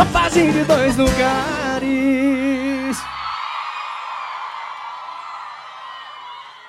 [0.00, 1.90] No sofazinho de dois lugares.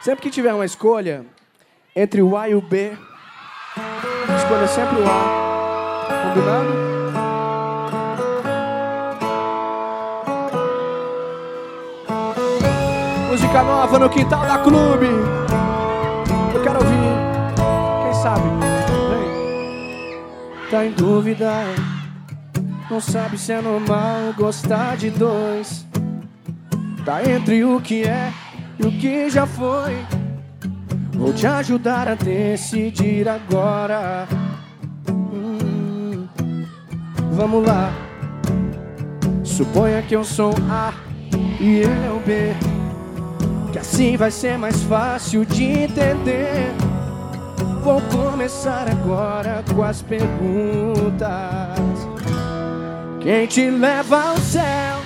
[0.02, 1.26] Sempre que tiver uma escolha
[1.96, 2.92] entre o A e o B,
[4.36, 5.48] escolha sempre o A.
[6.24, 6.72] Combinado?
[13.30, 15.08] Música nova no quintal da clube.
[16.54, 17.16] Eu quero ouvir.
[18.04, 18.50] Quem sabe?
[19.10, 20.70] Vem.
[20.70, 21.91] Tá em dúvida.
[22.92, 25.86] Não sabe se é normal gostar de dois.
[27.06, 28.34] Tá entre o que é
[28.78, 29.96] e o que já foi.
[31.14, 34.28] Vou te ajudar a decidir agora.
[35.10, 36.28] Hum,
[37.32, 37.94] vamos lá.
[39.42, 40.94] Suponha que eu sou A
[41.62, 42.54] e ele é o B.
[43.72, 46.74] Que assim vai ser mais fácil de entender.
[47.86, 52.01] Vou começar agora com as perguntas.
[53.24, 54.98] Quem te leva ao céu?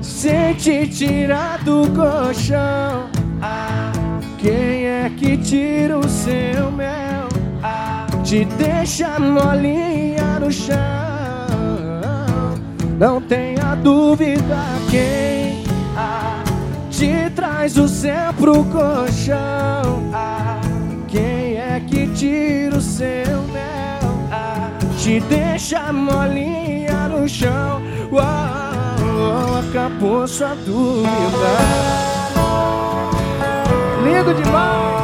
[0.00, 3.10] Sem te tirar do colchão.
[4.38, 7.28] Quem é que tira o seu mel?
[8.24, 10.76] Te deixa molinha no chão.
[12.98, 14.56] Não tenha dúvida
[14.90, 15.62] quem
[16.90, 20.10] te traz o céu pro colchão.
[21.06, 23.74] Quem é que tira o seu mel?
[24.96, 27.82] Te deixa molinha no chão.
[28.10, 31.52] Uau, acabou sua dúvida.
[34.02, 34.94] Lindo demais.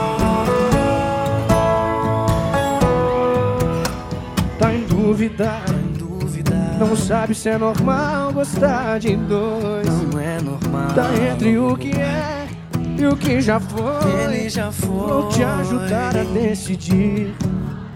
[4.59, 5.63] Tá em dúvida.
[6.79, 9.87] Não sabe se é normal gostar de dois.
[9.87, 10.95] Não é normal.
[10.95, 12.49] Tá entre o que é
[12.99, 14.11] e o que já foi.
[14.25, 14.89] Ele já foi.
[14.89, 17.35] Vou te ajudar a decidir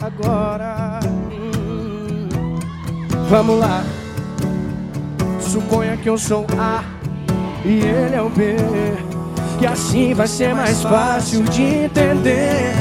[0.03, 1.00] agora.
[1.07, 2.29] Hum.
[3.31, 3.83] Vamos lá.
[5.48, 6.83] Suponha que eu sou A
[7.64, 8.57] e ele é o B.
[9.59, 12.74] Que assim vai ser mais fácil de entender.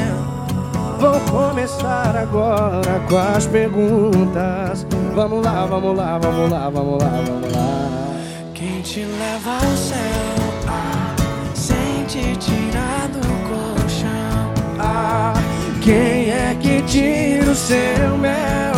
[0.98, 4.86] Vou começar agora com as perguntas.
[5.14, 8.14] Vamos lá, vamos lá, vamos lá, vamos lá, vamos lá.
[8.54, 9.98] Quem te leva ao céu
[10.66, 11.14] ah,
[11.54, 14.54] sem te tirar do colchão?
[14.78, 15.34] Ah,
[15.82, 18.73] quem é que tira o seu mel?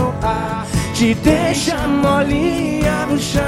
[0.97, 3.43] Te deixa molinha no chão.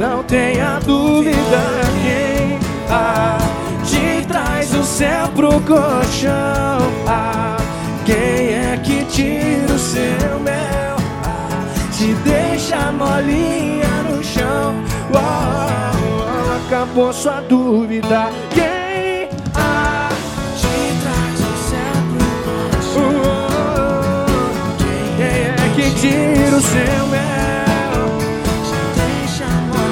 [0.00, 1.60] Não tenha dúvida
[2.02, 3.36] quem ah,
[3.84, 6.78] te traz o céu pro colchão.
[7.06, 7.58] Ah,
[8.06, 10.96] quem é que tira o seu mel?
[11.22, 14.82] Ah, te deixa molinha no chão.
[15.12, 18.30] Uau, acabou sua dúvida.
[18.54, 18.77] Quem
[26.00, 28.18] tira o seu mel?
[28.68, 29.84] Te deixa no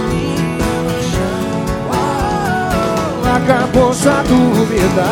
[1.10, 1.50] chão.
[3.36, 5.04] Acabou sua dúvida,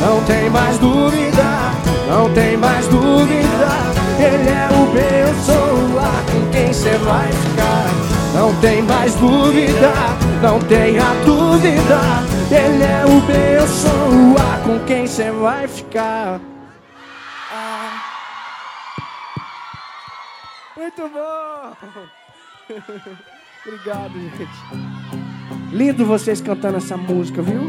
[0.00, 1.72] não tem mais dúvida,
[2.08, 3.92] não tem mais dúvida.
[4.18, 7.86] Ele é o B, eu A, com quem cê vai ficar.
[8.34, 9.92] Não tem mais dúvida,
[10.42, 12.00] não tenha dúvida.
[12.50, 13.64] Ele é o B, eu
[14.38, 16.40] A, com quem cê vai ficar.
[20.82, 21.76] Muito bom!
[23.64, 25.72] Obrigado, gente.
[25.72, 27.62] Lindo vocês cantando essa música, viu?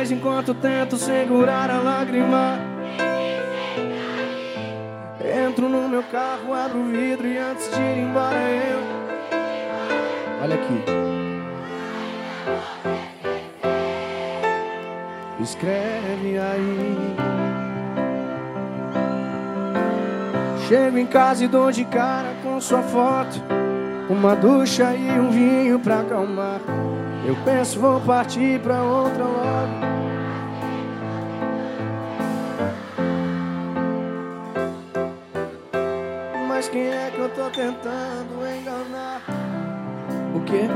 [0.00, 2.58] Coisa enquanto tento segurar a lágrima.
[5.22, 8.80] Entro no meu carro, abro o vidro e antes de ir embora eu.
[10.42, 10.84] Olha aqui.
[15.42, 17.16] Escreve aí.
[20.68, 23.42] Chego em casa e dou de cara com sua foto.
[24.08, 26.60] Uma ducha e um vinho pra acalmar.
[27.24, 29.90] Eu penso, vou partir pra outra logo.
[36.48, 39.22] Mas quem é que eu tô tentando enganar?
[40.34, 40.68] O quê?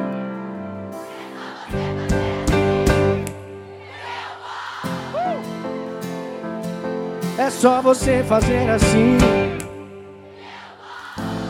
[7.39, 9.19] É só você fazer assim.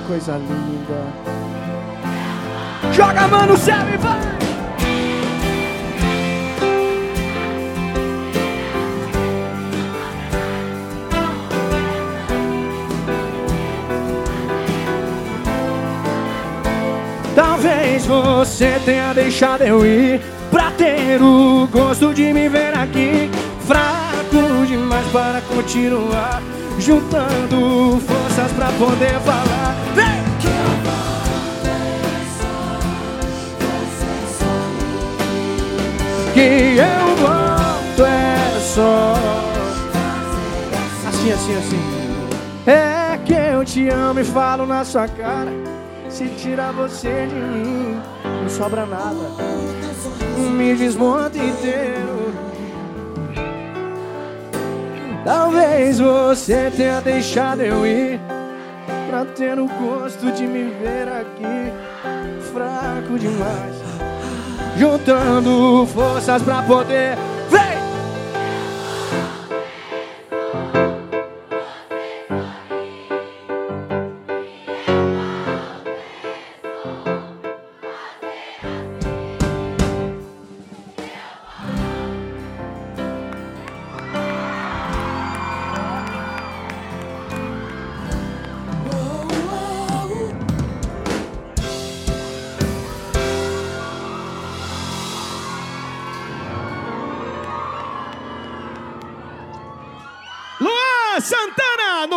[0.06, 1.34] Coisa linda.
[2.92, 4.43] Joga a mão no céu e vai!
[17.94, 20.20] Talvez você tenha deixado eu ir
[20.50, 23.30] Pra ter o gosto de me ver aqui.
[23.66, 26.42] Fraco demais para continuar
[26.78, 29.76] Juntando forças pra poder falar.
[29.94, 30.24] Vem!
[36.34, 39.14] Que eu volto é só.
[41.08, 41.80] Assim, assim, assim.
[42.66, 45.73] É que eu te amo e falo na sua cara
[46.14, 49.16] Se tirar você de mim Não sobra nada.
[50.56, 52.32] Me desmonta inteiro.
[55.24, 58.20] Talvez você tenha deixado eu ir
[59.10, 61.72] Pra ter o gosto de me ver aqui
[62.52, 63.74] Fraco demais.
[64.78, 67.18] Juntando forças pra poder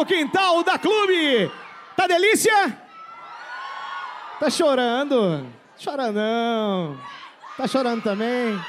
[0.07, 1.51] quintal da clube.
[1.95, 2.77] Tá delícia?
[4.39, 5.45] Tá chorando?
[5.83, 6.97] Chora não.
[7.55, 8.59] Tá chorando também?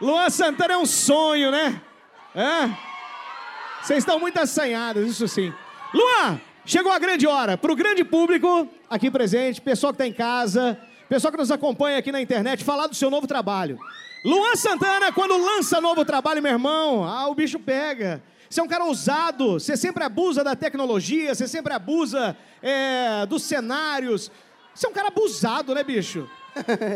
[0.00, 1.80] Luan Santana é um sonho, né?
[2.34, 2.68] É?
[3.82, 5.52] Vocês estão muito assanhados, isso sim.
[5.94, 7.56] Luan, chegou a grande hora.
[7.56, 10.78] Para o grande público aqui presente, pessoal que está em casa,
[11.08, 13.78] pessoal que nos acompanha aqui na internet, falar do seu novo trabalho.
[14.24, 18.22] Luan Santana, quando lança novo trabalho, meu irmão, ah, o bicho pega.
[18.52, 23.44] Você é um cara ousado, você sempre abusa da tecnologia, você sempre abusa é, dos
[23.44, 24.30] cenários.
[24.74, 26.28] Você é um cara abusado, né, bicho?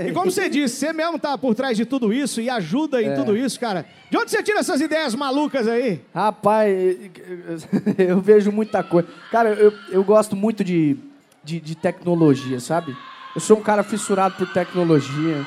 [0.07, 3.15] E como você disse, você mesmo tá por trás de tudo isso e ajuda em
[3.15, 3.87] tudo isso, cara.
[4.11, 6.03] De onde você tira essas ideias malucas aí?
[6.15, 6.71] Rapaz,
[7.97, 9.09] eu vejo muita coisa.
[9.33, 10.99] Cara, eu, eu gosto muito de,
[11.43, 12.95] de, de tecnologia, sabe?
[13.35, 15.47] Eu sou um cara fissurado por tecnologia,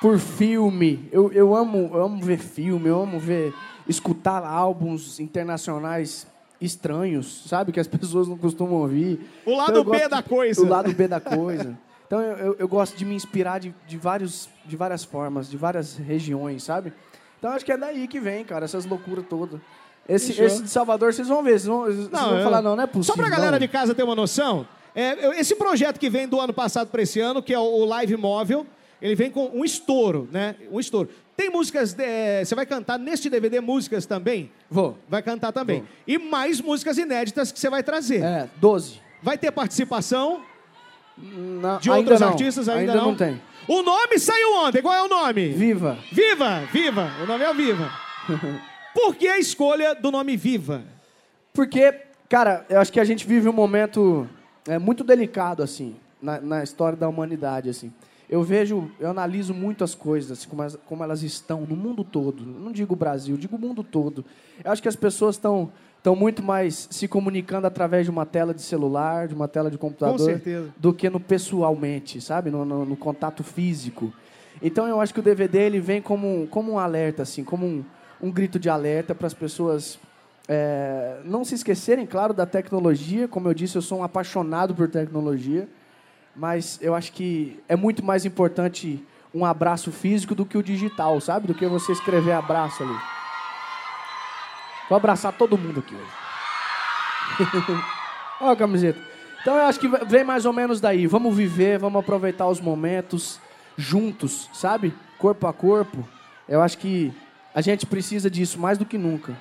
[0.00, 1.08] por filme.
[1.12, 3.52] Eu, eu, amo, eu amo ver filme, eu amo ver,
[3.88, 6.26] escutar álbuns internacionais
[6.60, 7.72] estranhos, sabe?
[7.72, 9.20] Que as pessoas não costumam ouvir.
[9.46, 10.62] O lado eu B da de- coisa.
[10.62, 11.78] O lado B da coisa.
[12.06, 15.56] Então eu, eu, eu gosto de me inspirar de, de, vários, de várias formas, de
[15.56, 16.92] várias regiões, sabe?
[17.38, 19.60] Então acho que é daí que vem, cara, essas loucuras todas.
[20.08, 20.44] Esse, Fechou.
[20.46, 22.86] esse de Salvador, vocês vão ver, vocês vão, vocês vão eu- falar, não, não é
[22.86, 23.14] possível.
[23.14, 23.58] Só pra galera não.
[23.60, 27.20] de casa ter uma noção, é, esse projeto que vem do ano passado para esse
[27.20, 28.66] ano, que é o Live Móvel,
[29.00, 30.54] ele vem com um estouro, né?
[30.70, 31.08] Um estouro.
[31.36, 34.50] Tem músicas, de- você vai cantar neste DVD músicas também?
[34.70, 34.98] Vou.
[35.08, 35.80] Vai cantar também.
[35.80, 35.88] Vou.
[36.06, 38.22] E mais músicas inéditas que você vai trazer.
[38.22, 39.00] É, 12.
[39.22, 40.42] Vai ter participação
[41.16, 42.28] Não, de ainda outros não.
[42.28, 42.68] artistas?
[42.68, 43.14] Ainda, não.
[43.14, 43.40] tem.
[43.68, 44.82] O nome saiu ontem.
[44.82, 45.48] Qual é o nome?
[45.50, 45.98] Viva.
[46.12, 46.60] Viva!
[46.72, 47.10] Viva!
[47.22, 47.90] O nome é o Viva.
[48.94, 50.82] Por que a escolha do nome Viva?
[51.52, 51.92] Porque,
[52.28, 54.28] cara, eu acho que a gente vive um momento
[54.66, 57.92] é, muito delicado, assim, na, na história da humanidade, assim.
[58.30, 62.46] Eu vejo, eu analiso muito as coisas, como, elas, como elas estão no mundo todo.
[62.46, 64.24] Não digo o Brasil, digo o mundo todo.
[64.64, 68.54] Eu acho que as pessoas estão estão muito mais se comunicando através de uma tela
[68.54, 70.72] de celular, de uma tela de computador, certeza.
[70.78, 72.50] do que no pessoalmente, sabe?
[72.50, 74.10] No, no- no contato físico.
[74.62, 77.66] Então eu acho que o DVD ele vem como, um- como um alerta, assim, como
[77.66, 77.84] um,
[78.22, 79.98] um grito de alerta para as pessoas
[80.48, 83.28] é, não se esquecerem, claro, da tecnologia.
[83.28, 85.68] Como eu disse, eu sou um apaixonado por tecnologia,
[86.34, 89.04] mas eu acho que é muito mais importante
[89.34, 91.46] um abraço físico do que o digital, sabe?
[91.46, 92.98] Do que você escrever abraço ali.
[94.88, 96.10] Vou abraçar todo mundo aqui hoje.
[98.40, 99.00] Olha a camiseta.
[99.40, 101.06] Então eu acho que vem mais ou menos daí.
[101.06, 103.40] Vamos viver, vamos aproveitar os momentos
[103.76, 104.92] juntos, sabe?
[105.18, 106.06] Corpo a corpo.
[106.48, 107.12] Eu acho que
[107.54, 109.36] a gente precisa disso mais do que nunca.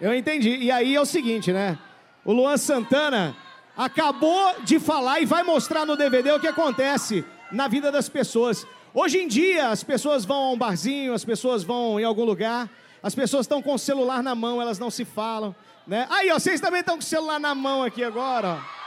[0.00, 0.56] Eu entendi.
[0.56, 1.78] E aí é o seguinte, né?
[2.24, 3.36] O Luan Santana
[3.76, 8.66] acabou de falar e vai mostrar no DVD o que acontece na vida das pessoas.
[8.94, 12.68] Hoje em dia, as pessoas vão a um barzinho, as pessoas vão em algum lugar,
[13.02, 15.54] as pessoas estão com o celular na mão, elas não se falam,
[15.86, 16.06] né?
[16.10, 18.82] Aí, ó, vocês também estão com o celular na mão aqui agora, ó.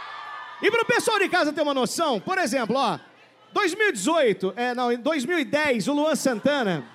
[0.62, 2.98] E para o pessoal de casa ter uma noção, por exemplo, ó,
[3.54, 6.86] 2018, é, não, em 2010, o Luan Santana,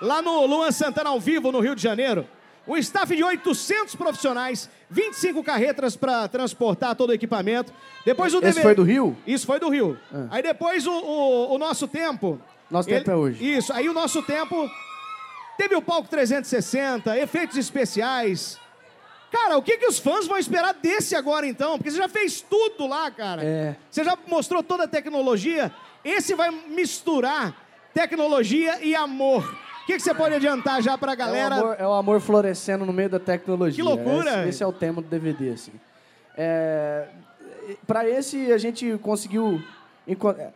[0.00, 2.26] lá no Luan Santana ao vivo no Rio de Janeiro,
[2.66, 7.72] um staff de 800 profissionais, 25 carretas para transportar todo o equipamento.
[8.04, 9.16] Depois o Esse foi do Rio?
[9.26, 9.98] Isso foi do Rio.
[10.12, 10.26] Ah.
[10.30, 12.40] Aí depois o, o, o nosso tempo.
[12.70, 13.56] Nosso tempo é hoje.
[13.56, 14.68] Isso, aí o nosso tempo
[15.56, 18.58] teve o palco 360, efeitos especiais.
[19.30, 21.76] Cara, o que, que os fãs vão esperar desse agora então?
[21.76, 23.42] Porque você já fez tudo lá, cara.
[23.44, 23.76] É.
[23.90, 25.72] Você já mostrou toda a tecnologia.
[26.04, 27.54] Esse vai misturar
[27.92, 29.65] tecnologia e amor.
[29.86, 31.54] O que, que você pode adiantar já pra galera?
[31.54, 33.76] É o, amor, é o amor florescendo no meio da tecnologia.
[33.76, 34.40] Que loucura!
[34.40, 35.70] Esse, esse é o tema do DVD, assim.
[36.36, 37.06] É,
[37.86, 39.62] para esse, a gente conseguiu...
[40.08, 40.50] é,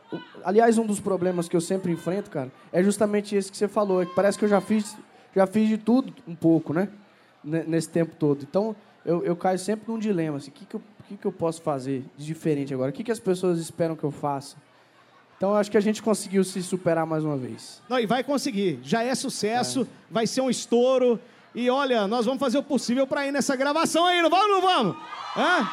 [0.45, 4.03] Aliás, um dos problemas que eu sempre enfrento, cara, é justamente esse que você falou.
[4.03, 4.97] É que parece que eu já fiz,
[5.33, 6.89] já fiz de tudo um pouco, né?
[7.45, 8.43] Nesse tempo todo.
[8.43, 8.75] Então,
[9.07, 10.39] eu, eu caio sempre num dilema.
[10.39, 12.91] Assim, o que, que, eu, que, que eu posso fazer de diferente agora?
[12.91, 14.57] O que, que as pessoas esperam que eu faça?
[15.41, 17.81] Então, acho que a gente conseguiu se superar mais uma vez.
[17.89, 18.79] Não, e vai conseguir.
[18.83, 21.19] Já é sucesso, vai ser um estouro.
[21.55, 24.61] E olha, nós vamos fazer o possível pra ir nessa gravação aí, não vamos, não
[24.61, 24.97] vamos?
[25.35, 25.67] Hã?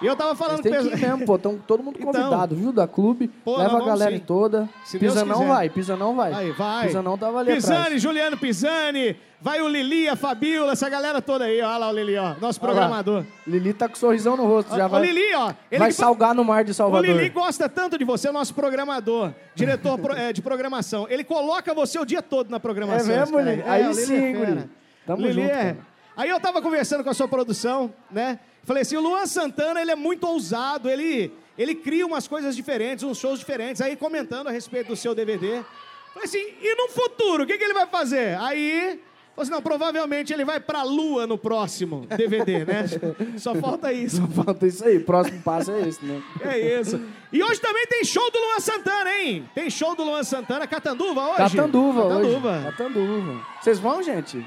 [0.00, 1.36] E eu tava falando Mas tem com que ir mesmo, pô.
[1.38, 2.12] Tão todo mundo Então.
[2.12, 2.72] convidado, viu?
[2.72, 3.26] Da clube.
[3.44, 4.20] Pô, nós leva a vamos galera sim.
[4.20, 4.68] toda.
[4.84, 5.48] Se Deus Pisa não quiser.
[5.48, 6.32] vai, pisa não vai.
[6.32, 6.86] Aí, vai.
[6.86, 8.02] Pisa não tava ali Pisani, atrás.
[8.02, 11.66] Juliano Pisani, vai o Lili, a Fabiola, essa galera toda aí, ó.
[11.68, 12.34] Olha lá o Lili, ó.
[12.40, 12.80] Nosso Olha lá.
[12.80, 13.24] programador.
[13.44, 15.52] Lili tá com sorrisão no rosto, já o vai, Lili, ó.
[15.70, 17.04] Ele vai que salgar no mar de O Salvador.
[17.04, 21.06] Lili gosta tanto de você, é o nosso programador, diretor pro- eh, de programação.
[21.10, 23.10] Ele coloca você o dia todo na programação.
[23.10, 23.62] É esse mesmo, cara Lili?
[23.62, 24.46] É, Aí o Lili sim, é fera.
[24.52, 24.70] guri.
[25.04, 25.76] Tamo Lili junto, é- cara.
[26.16, 28.38] Aí eu tava conversando com a sua produção, né?
[28.68, 33.02] Falei assim, o Luan Santana, ele é muito ousado, ele, ele cria umas coisas diferentes,
[33.02, 33.80] uns shows diferentes.
[33.80, 35.64] Aí comentando a respeito do seu DVD.
[36.12, 38.36] Falei assim, e no futuro, o que, que ele vai fazer?
[38.38, 39.00] Aí...
[39.34, 42.84] Falei assim, não, provavelmente ele vai pra Lua no próximo DVD, né?
[43.38, 44.20] Só falta isso.
[44.28, 46.22] Falta isso aí, próximo passo é esse, né?
[46.42, 47.00] É isso.
[47.32, 49.48] E hoje também tem show do Luan Santana, hein?
[49.54, 51.56] Tem show do Luan Santana, Catanduva hoje?
[51.56, 52.50] Catanduva, Catanduva.
[52.50, 52.64] hoje.
[52.64, 53.40] Catanduva.
[53.62, 54.44] Vocês vão, gente?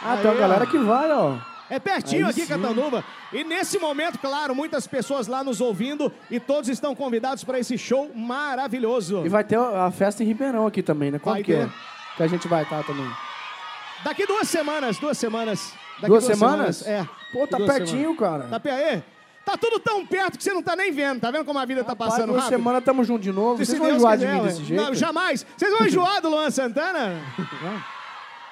[0.00, 0.66] Ah, Aí, tem uma galera ó.
[0.66, 1.49] que vai, ó.
[1.70, 2.46] É pertinho Aí aqui, sim.
[2.48, 3.04] Catanduva.
[3.32, 7.78] E nesse momento, claro, muitas pessoas lá nos ouvindo e todos estão convidados para esse
[7.78, 9.22] show maravilhoso.
[9.24, 11.18] E vai ter a festa em Ribeirão aqui também, né?
[11.18, 11.64] Quando Vai que é?
[11.66, 11.72] ter.
[12.16, 13.08] Que a gente vai estar também.
[14.02, 15.72] Daqui duas semanas, duas semanas.
[15.96, 16.86] Daqui Duas semanas?
[16.86, 17.06] É.
[17.32, 18.44] Pô, tá Duas pertinho, cara.
[18.48, 19.02] Tá perto aí?
[19.44, 21.20] Tá tudo tão perto que você não tá nem vendo.
[21.20, 22.58] Tá vendo como a vida tá Rapaz, passando duas rápido?
[22.58, 23.58] semanas tamo junto de novo.
[23.58, 24.48] Se Vocês vão Deus enjoar de quiser, mim ué.
[24.48, 24.82] desse jeito?
[24.82, 25.46] Não, jamais.
[25.56, 27.20] Vocês vão enjoar do Luan Santana?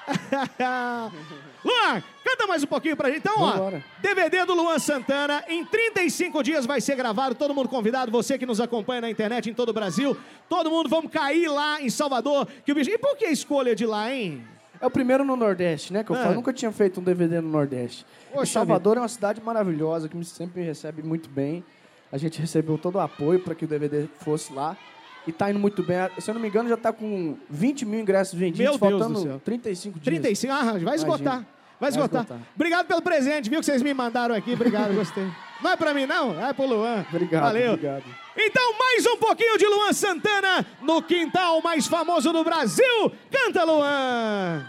[1.65, 3.19] Luan, canta mais um pouquinho pra gente.
[3.19, 3.73] Então, ó.
[4.01, 8.47] DVD do Luan Santana, em 35 dias vai ser gravado, todo mundo convidado, você que
[8.47, 10.17] nos acompanha na internet em todo o Brasil,
[10.49, 12.91] todo mundo vamos cair lá em Salvador, que o bicho...
[12.91, 14.43] E por que a escolha de lá, hein?
[14.81, 16.05] É o primeiro no Nordeste, né?
[16.05, 16.23] Que eu Ah.
[16.23, 18.07] falo, nunca tinha feito um DVD no Nordeste.
[18.33, 21.65] Poxa Salvador é uma cidade maravilhosa, que me sempre recebe muito bem.
[22.13, 24.77] A gente recebeu todo o apoio para que o DVD fosse lá.
[25.29, 25.99] E tá indo muito bem.
[26.19, 29.21] Se eu não me engano, já tá com 20 mil ingressos vendidos, Meu Deus faltando
[29.21, 29.41] do céu.
[29.45, 30.05] 35 dias.
[30.05, 31.47] 35, ah, vai esgotar.
[31.79, 32.23] Vai esgotar.
[32.23, 32.47] esgotar.
[32.57, 34.55] Obrigado pelo presente, viu, que vocês me mandaram aqui.
[34.55, 35.29] Obrigado, gostei.
[35.63, 36.43] Não é pra mim, não?
[36.43, 37.05] É pro Luan.
[37.11, 37.75] Obrigado, Valeu.
[37.75, 38.05] obrigado.
[38.39, 43.13] Então, mais um pouquinho de Luan Santana no quintal mais famoso do Brasil.
[43.31, 44.65] Canta, Luan!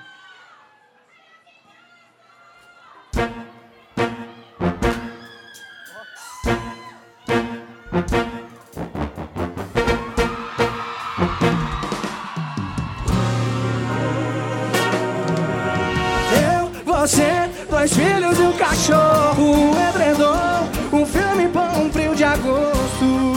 [17.90, 23.34] Dois filhos e um cachorro, um edredom, um filme bom, um frio de agosto.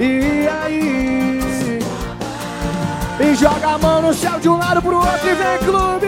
[0.00, 1.78] E aí?
[3.20, 6.06] E joga a mão no céu de um lado pro outro e vem clube.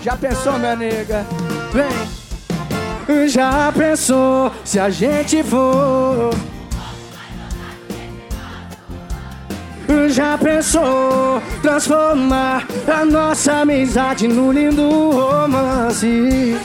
[0.02, 1.26] Já pensou, minha nega?
[1.72, 3.28] Vem.
[3.28, 6.30] Já pensou se a gente for?
[10.08, 16.56] Já pensou transformar a nossa amizade num lindo romance?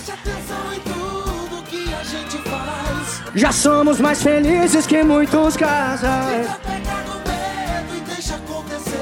[3.36, 6.48] Já somos mais felizes que muitos casais.
[6.64, 8.98] Pega no medo e deixa acontecer.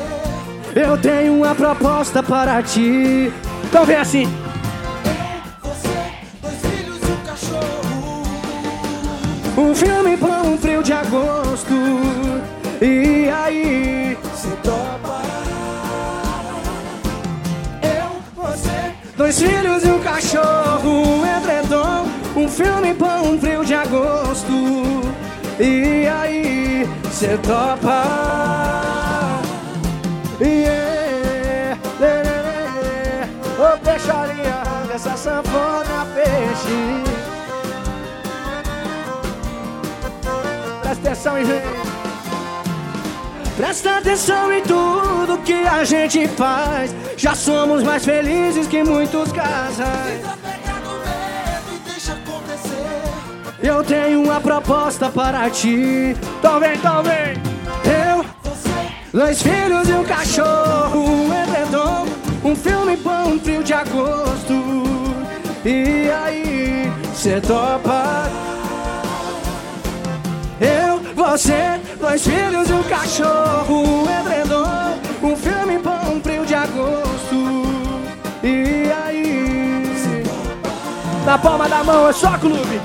[0.75, 3.31] Eu tenho uma proposta para ti.
[3.65, 4.25] Então vem assim.
[5.63, 5.89] Você,
[6.41, 8.23] dois filhos e um cachorro.
[9.57, 11.73] Um filme pra um frio de agosto.
[12.81, 14.17] E aí?
[14.35, 15.21] Cê topa.
[17.83, 22.07] Eu, você, Dois filhos e um cachorro, um edredom,
[22.37, 24.53] um filme pra um frio de agosto.
[25.59, 28.05] E aí, cê topa?
[30.39, 33.73] Yeah, lê, lê, lê.
[33.73, 34.63] Ô peixaria,
[34.95, 37.03] essa sanfona peixe.
[40.81, 41.88] Presta atenção e.
[43.59, 46.95] Presta atenção em tudo que a gente faz.
[47.17, 50.21] Já somos mais felizes que muitos casais.
[53.61, 56.15] Eu tenho uma proposta para ti.
[56.39, 57.33] Então vem, então vem.
[57.83, 58.69] Eu, Você,
[59.11, 62.05] dois filhos e um cachorro, um edredom,
[62.45, 64.53] um filme bom, um frio de agosto.
[65.65, 68.28] E aí, cê topa?
[71.29, 77.35] Você, dois filhos e um cachorro, um edredom, um filme bom, um frio de agosto.
[78.41, 80.23] E aí,
[81.27, 82.81] na palma da mão é só clube.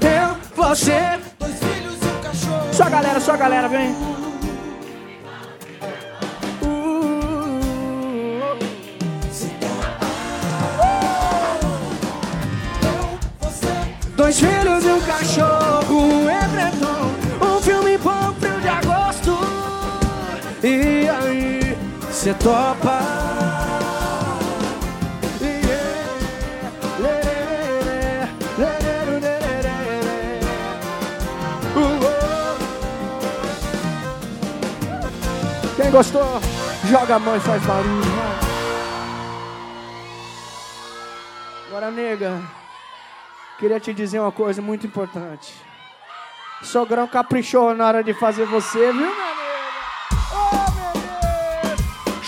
[0.00, 2.74] Eu, você, dois filhos e um cachorro.
[2.74, 3.94] só galera, só galera, vem.
[6.62, 7.56] Uh,
[14.16, 16.95] Dois filhos e um cachorro, um edredom,
[20.68, 21.60] E aí,
[22.10, 22.98] cê topa?
[31.76, 32.00] Oh.
[35.80, 36.40] Quem gostou,
[36.90, 38.02] joga a mão e faz barulho.
[38.02, 38.36] vai.
[41.68, 42.42] Agora, nega,
[43.60, 45.54] queria te dizer uma coisa muito importante.
[46.64, 49.45] Sogrão caprichou na hora de fazer você, viu, minha nega?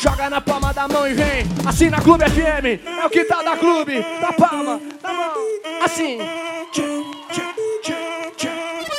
[0.01, 1.45] Joga na palma da mão e vem.
[1.67, 2.87] Assim na Clube FM.
[2.87, 4.01] É o que tá da Clube.
[4.21, 5.35] Da palma, da mão.
[5.85, 6.19] Assim.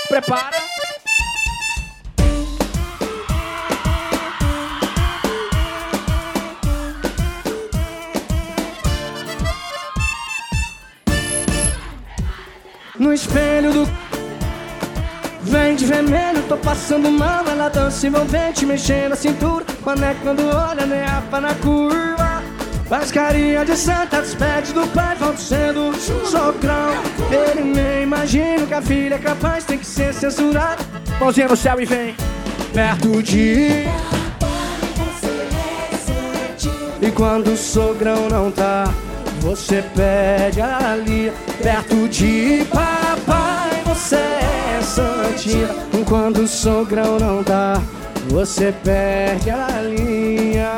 [0.10, 0.58] Prepara.
[12.98, 13.90] No espelho do
[15.44, 20.86] Vem de vermelho, tô passando mal Ela dança envolvente, mexendo a cintura Mané quando olha,
[20.86, 22.44] nem apa na curva.
[22.90, 25.94] Faz carinha de santa, despede do pai Volto sendo
[26.26, 26.90] socrão
[27.30, 30.84] Ele nem imagina que a filha é capaz Tem que ser censurada.
[31.20, 32.16] Mãozinha no céu e vem
[32.74, 33.86] Perto de
[37.00, 38.92] E quando o sogrão não tá
[39.42, 45.70] Você pede ali Perto de papai Você é santinha.
[46.08, 47.80] Quando o sogrão não dá
[48.30, 50.78] Você perde a linha.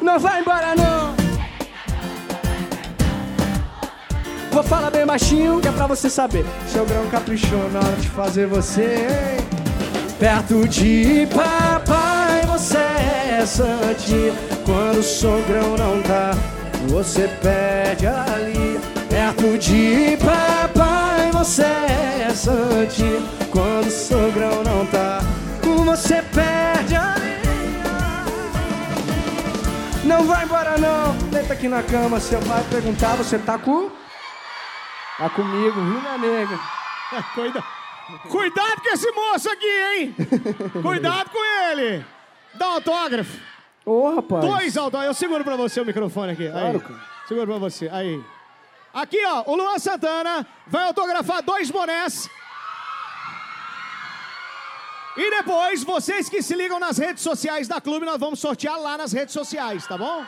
[0.00, 1.14] Não vai embora não.
[4.50, 6.46] Vou falar bem baixinho que é pra você saber.
[6.66, 9.06] Sogrão caprichou na hora de fazer você?
[10.18, 14.32] Perto de papai você é santinha.
[14.64, 16.30] Quando o sogrão não tá
[16.88, 18.80] Você perde a linha.
[19.10, 23.20] Perto de papai você é santinha.
[23.50, 25.20] Quando o sogrão não tá
[25.86, 28.24] Você perde a linha
[30.04, 33.88] Não vai embora não Deita aqui na cama Seu pai perguntar Você tá com...
[35.16, 36.58] Tá comigo, viu minha nega?
[37.34, 37.64] Cuida...
[38.28, 40.14] Cuidado com esse moço aqui, hein?
[40.82, 42.04] Cuidado com ele.
[42.54, 43.38] Dá um autógrafo.
[43.84, 45.06] Ô rapaz Dois autógrafos.
[45.06, 46.46] Eu seguro pra você o microfone aqui.
[46.46, 46.52] Aí.
[46.52, 47.00] Claro, cara.
[47.26, 47.88] Seguro pra você.
[47.88, 48.22] Aí.
[48.94, 49.44] Aqui, ó.
[49.46, 52.28] O Luan Santana vai autografar dois bonés.
[55.16, 58.98] E depois, vocês que se ligam nas redes sociais da clube, nós vamos sortear lá
[58.98, 60.24] nas redes sociais, tá bom?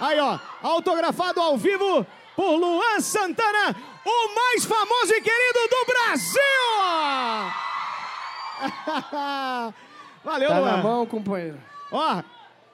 [0.00, 0.38] Aí, ó.
[0.62, 6.40] Autografado ao vivo por Luan Santana, o mais famoso e querido do Brasil!
[10.24, 10.70] Valeu, Tá Luan.
[10.72, 11.58] na mão, companheiro
[11.92, 12.22] Ó,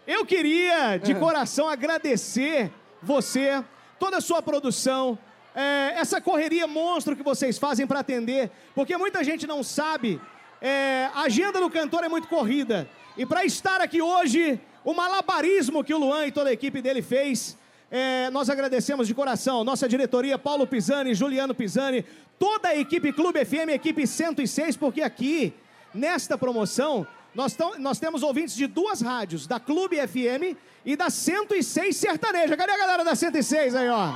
[0.06, 2.70] eu queria de coração agradecer
[3.02, 3.62] você,
[3.98, 5.18] toda a sua produção,
[5.54, 10.20] é, essa correria monstro que vocês fazem para atender, porque muita gente não sabe,
[10.66, 12.88] é, a agenda do cantor é muito corrida.
[13.16, 17.02] E para estar aqui hoje, o malabarismo que o Luan e toda a equipe dele
[17.02, 17.56] fez,
[17.90, 22.04] É, nós agradecemos de coração nossa diretoria, Paulo Pisani, Juliano Pisani,
[22.40, 25.52] toda a equipe Clube FM, equipe 106, porque aqui,
[25.94, 31.08] nesta promoção, nós, tão, nós temos ouvintes de duas rádios, da Clube FM e da
[31.08, 32.56] 106 Sertaneja.
[32.56, 34.12] Cadê a galera da 106 aí, ó?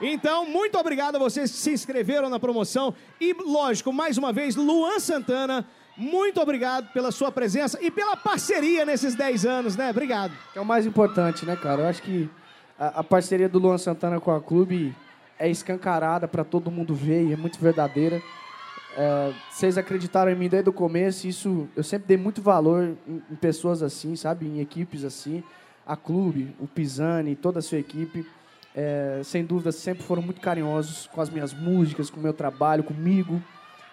[0.00, 2.94] Então, muito obrigado a vocês que se inscreveram na promoção.
[3.20, 8.86] E, lógico, mais uma vez, Luan Santana, muito obrigado pela sua presença e pela parceria
[8.86, 9.90] nesses 10 anos, né?
[9.90, 10.32] Obrigado.
[10.54, 11.82] É o mais importante, né, cara?
[11.82, 12.30] Eu acho que
[12.78, 14.96] a, a parceria do Luan Santana com a clube
[15.38, 18.22] é escancarada para todo mundo ver e é muito verdadeira.
[18.96, 23.22] É, vocês acreditaram em mim desde o começo, isso eu sempre dei muito valor em,
[23.30, 24.46] em pessoas assim, sabe?
[24.46, 25.44] Em equipes assim.
[25.86, 28.24] A clube, o Pisani, toda a sua equipe
[28.74, 32.84] é, sem dúvida, sempre foram muito carinhosos com as minhas músicas, com o meu trabalho,
[32.84, 33.42] comigo.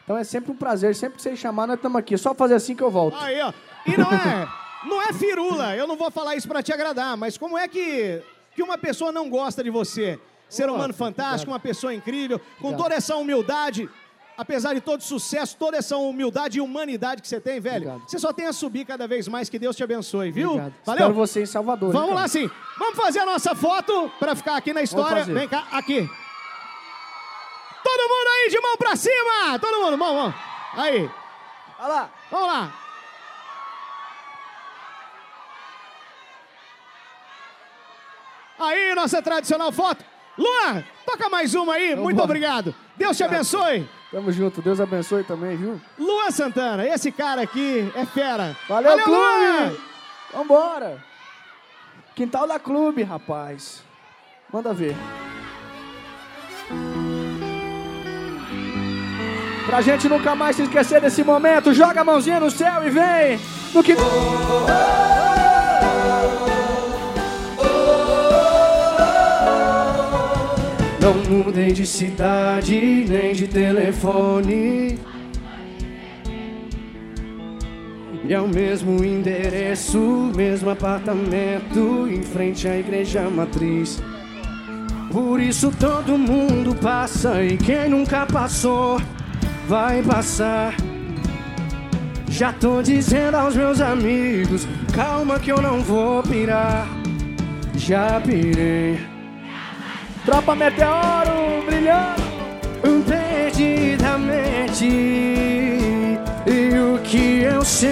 [0.03, 2.13] Então é sempre um prazer, sempre que vocês chamar, nós estamos aqui.
[2.13, 3.17] É só fazer assim que eu volto.
[3.17, 3.51] Aí, ó.
[3.85, 4.47] E não é,
[4.85, 8.21] não é firula, eu não vou falar isso para te agradar, mas como é que,
[8.55, 10.19] que uma pessoa não gosta de você?
[10.49, 13.89] Ser humano fantástico, uma pessoa incrível, com toda essa humildade
[14.37, 18.09] apesar de todo sucesso, toda essa humildade e humanidade que você tem, velho, Obrigado.
[18.09, 19.49] você só tem a subir cada vez mais.
[19.49, 20.51] Que Deus te abençoe, viu?
[20.51, 20.73] Obrigado.
[20.85, 20.99] Valeu?
[20.99, 21.91] Espero você em Salvador.
[21.91, 22.49] Vamos hein, lá sim.
[22.77, 25.25] Vamos fazer a nossa foto para ficar aqui na história.
[25.25, 26.07] Vem cá, aqui.
[27.83, 29.59] Todo mundo aí de mão pra cima!
[29.59, 30.33] Todo mundo, mão, mão.
[30.75, 31.09] Aí,
[31.79, 32.09] Olha lá.
[32.29, 32.73] vamos lá.
[38.59, 40.03] Aí, nossa tradicional foto.
[40.37, 41.95] Luan, toca mais uma aí.
[41.95, 42.75] Muito obrigado.
[42.95, 43.87] Deus te abençoe.
[44.11, 44.61] Tamo junto.
[44.61, 45.81] Deus abençoe também, viu?
[45.97, 48.55] Luan Santana, esse cara aqui é fera.
[48.67, 49.03] Valeu, Luan!
[49.03, 49.81] clube!
[50.33, 51.03] Vambora!
[52.15, 53.83] Quintal da clube, rapaz.
[54.51, 54.95] Manda ver.
[59.65, 63.39] Pra gente nunca mais se esquecer desse momento, joga a mãozinha no céu e vem!
[63.73, 63.93] No que...
[71.07, 74.99] Não mudei de cidade, nem de telefone.
[78.27, 84.03] E é o mesmo endereço, mesmo apartamento, em frente à igreja matriz.
[85.09, 88.99] Por isso todo mundo passa e quem nunca passou
[89.65, 90.75] vai passar.
[92.27, 96.85] Já tô dizendo aos meus amigos, calma que eu não vou pirar.
[97.77, 99.16] Já pirei.
[100.27, 102.21] Tropa Meteoro brilhando
[103.07, 104.85] perdidamente.
[106.45, 107.87] E o que eu sei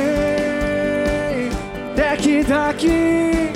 [1.96, 3.54] é que daqui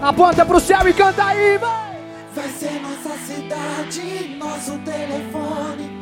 [0.00, 2.00] aponta pro céu e canta aí, vai!
[2.34, 6.00] Vai ser nossa cidade, nosso telefone.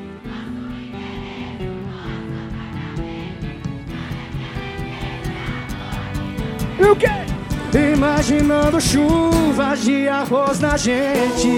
[6.78, 7.27] E o quê?
[7.74, 11.48] Imaginando chuvas de arroz na gente.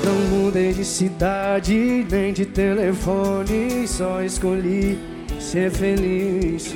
[0.05, 4.99] Não mudei de cidade nem de telefone, só escolhi
[5.39, 6.75] ser feliz.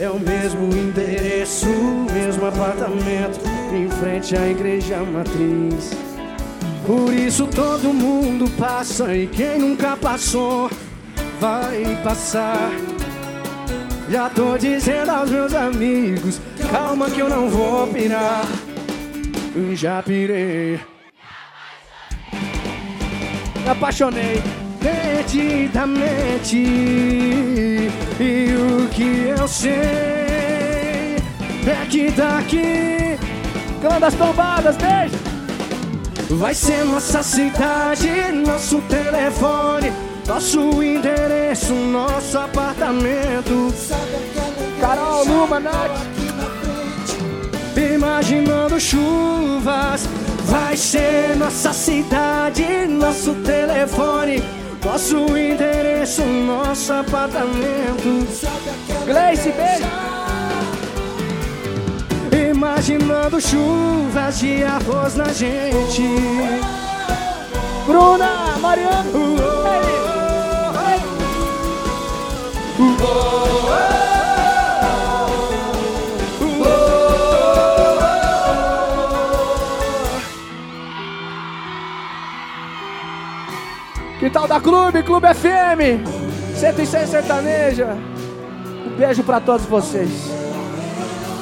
[0.00, 1.66] É o mesmo endereço,
[2.12, 3.40] mesmo apartamento,
[3.74, 5.90] em frente à igreja matriz.
[6.86, 10.70] Por isso todo mundo passa e quem nunca passou
[11.40, 12.70] vai passar.
[14.08, 16.40] Já tô dizendo aos meus amigos,
[16.70, 18.46] calma que eu não vou pirar.
[19.74, 20.78] Já pirei.
[23.64, 24.40] Me apaixonei
[24.80, 26.56] perdidamente.
[28.20, 31.16] E o que eu sei
[31.66, 33.18] é que daqui,
[33.80, 35.16] clã das tombadas, beijo.
[36.30, 38.10] Vai ser nossa cidade,
[38.46, 39.92] nosso telefone,
[40.26, 43.72] nosso endereço, nosso apartamento.
[44.80, 46.06] Carol, Luma, Nath.
[47.94, 50.08] Imaginando chuvas,
[50.44, 54.42] vai ser nossa cidade, nosso telefone,
[54.84, 58.26] nosso endereço, nosso apartamento.
[59.04, 59.86] Gleice, igreja?
[62.50, 66.02] Imaginando chuvas de arroz na gente.
[67.86, 69.36] Bruna, Mariano.
[72.76, 73.47] Que
[84.46, 86.06] da Clube, Clube FM,
[86.54, 87.96] 106 Sertaneja.
[88.86, 90.08] Um beijo pra todos vocês.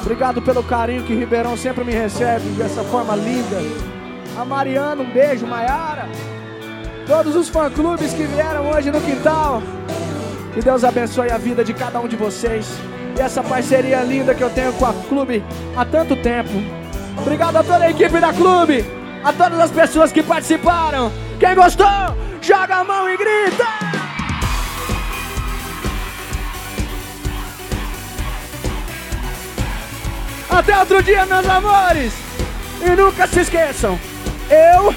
[0.01, 3.57] Obrigado pelo carinho que Ribeirão sempre me recebe dessa forma linda.
[4.39, 6.07] A Mariana, um beijo, Maiara.
[7.05, 9.61] Todos os fã-clubes que vieram hoje no quintal.
[10.53, 12.67] Que Deus abençoe a vida de cada um de vocês.
[13.17, 15.43] E essa parceria linda que eu tenho com a clube
[15.75, 16.51] há tanto tempo.
[17.19, 18.85] Obrigado a toda a equipe da clube.
[19.23, 21.11] A todas as pessoas que participaram.
[21.39, 21.85] Quem gostou,
[22.47, 23.67] joga a mão e grita.
[30.49, 32.13] Até outro dia, meus amores.
[32.81, 33.99] E nunca se esqueçam,
[34.49, 34.95] eu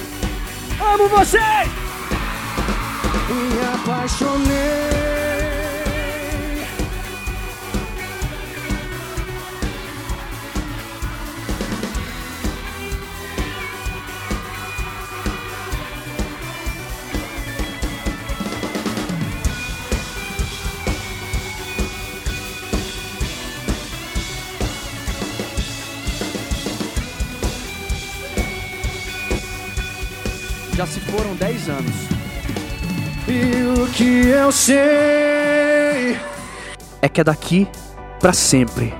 [0.80, 1.68] amo vocês.
[3.28, 4.99] Me apaixonei.
[31.10, 31.94] Foram 10 anos.
[33.28, 36.16] E o que eu sei
[37.00, 37.68] É que é daqui
[38.18, 38.92] pra sempre.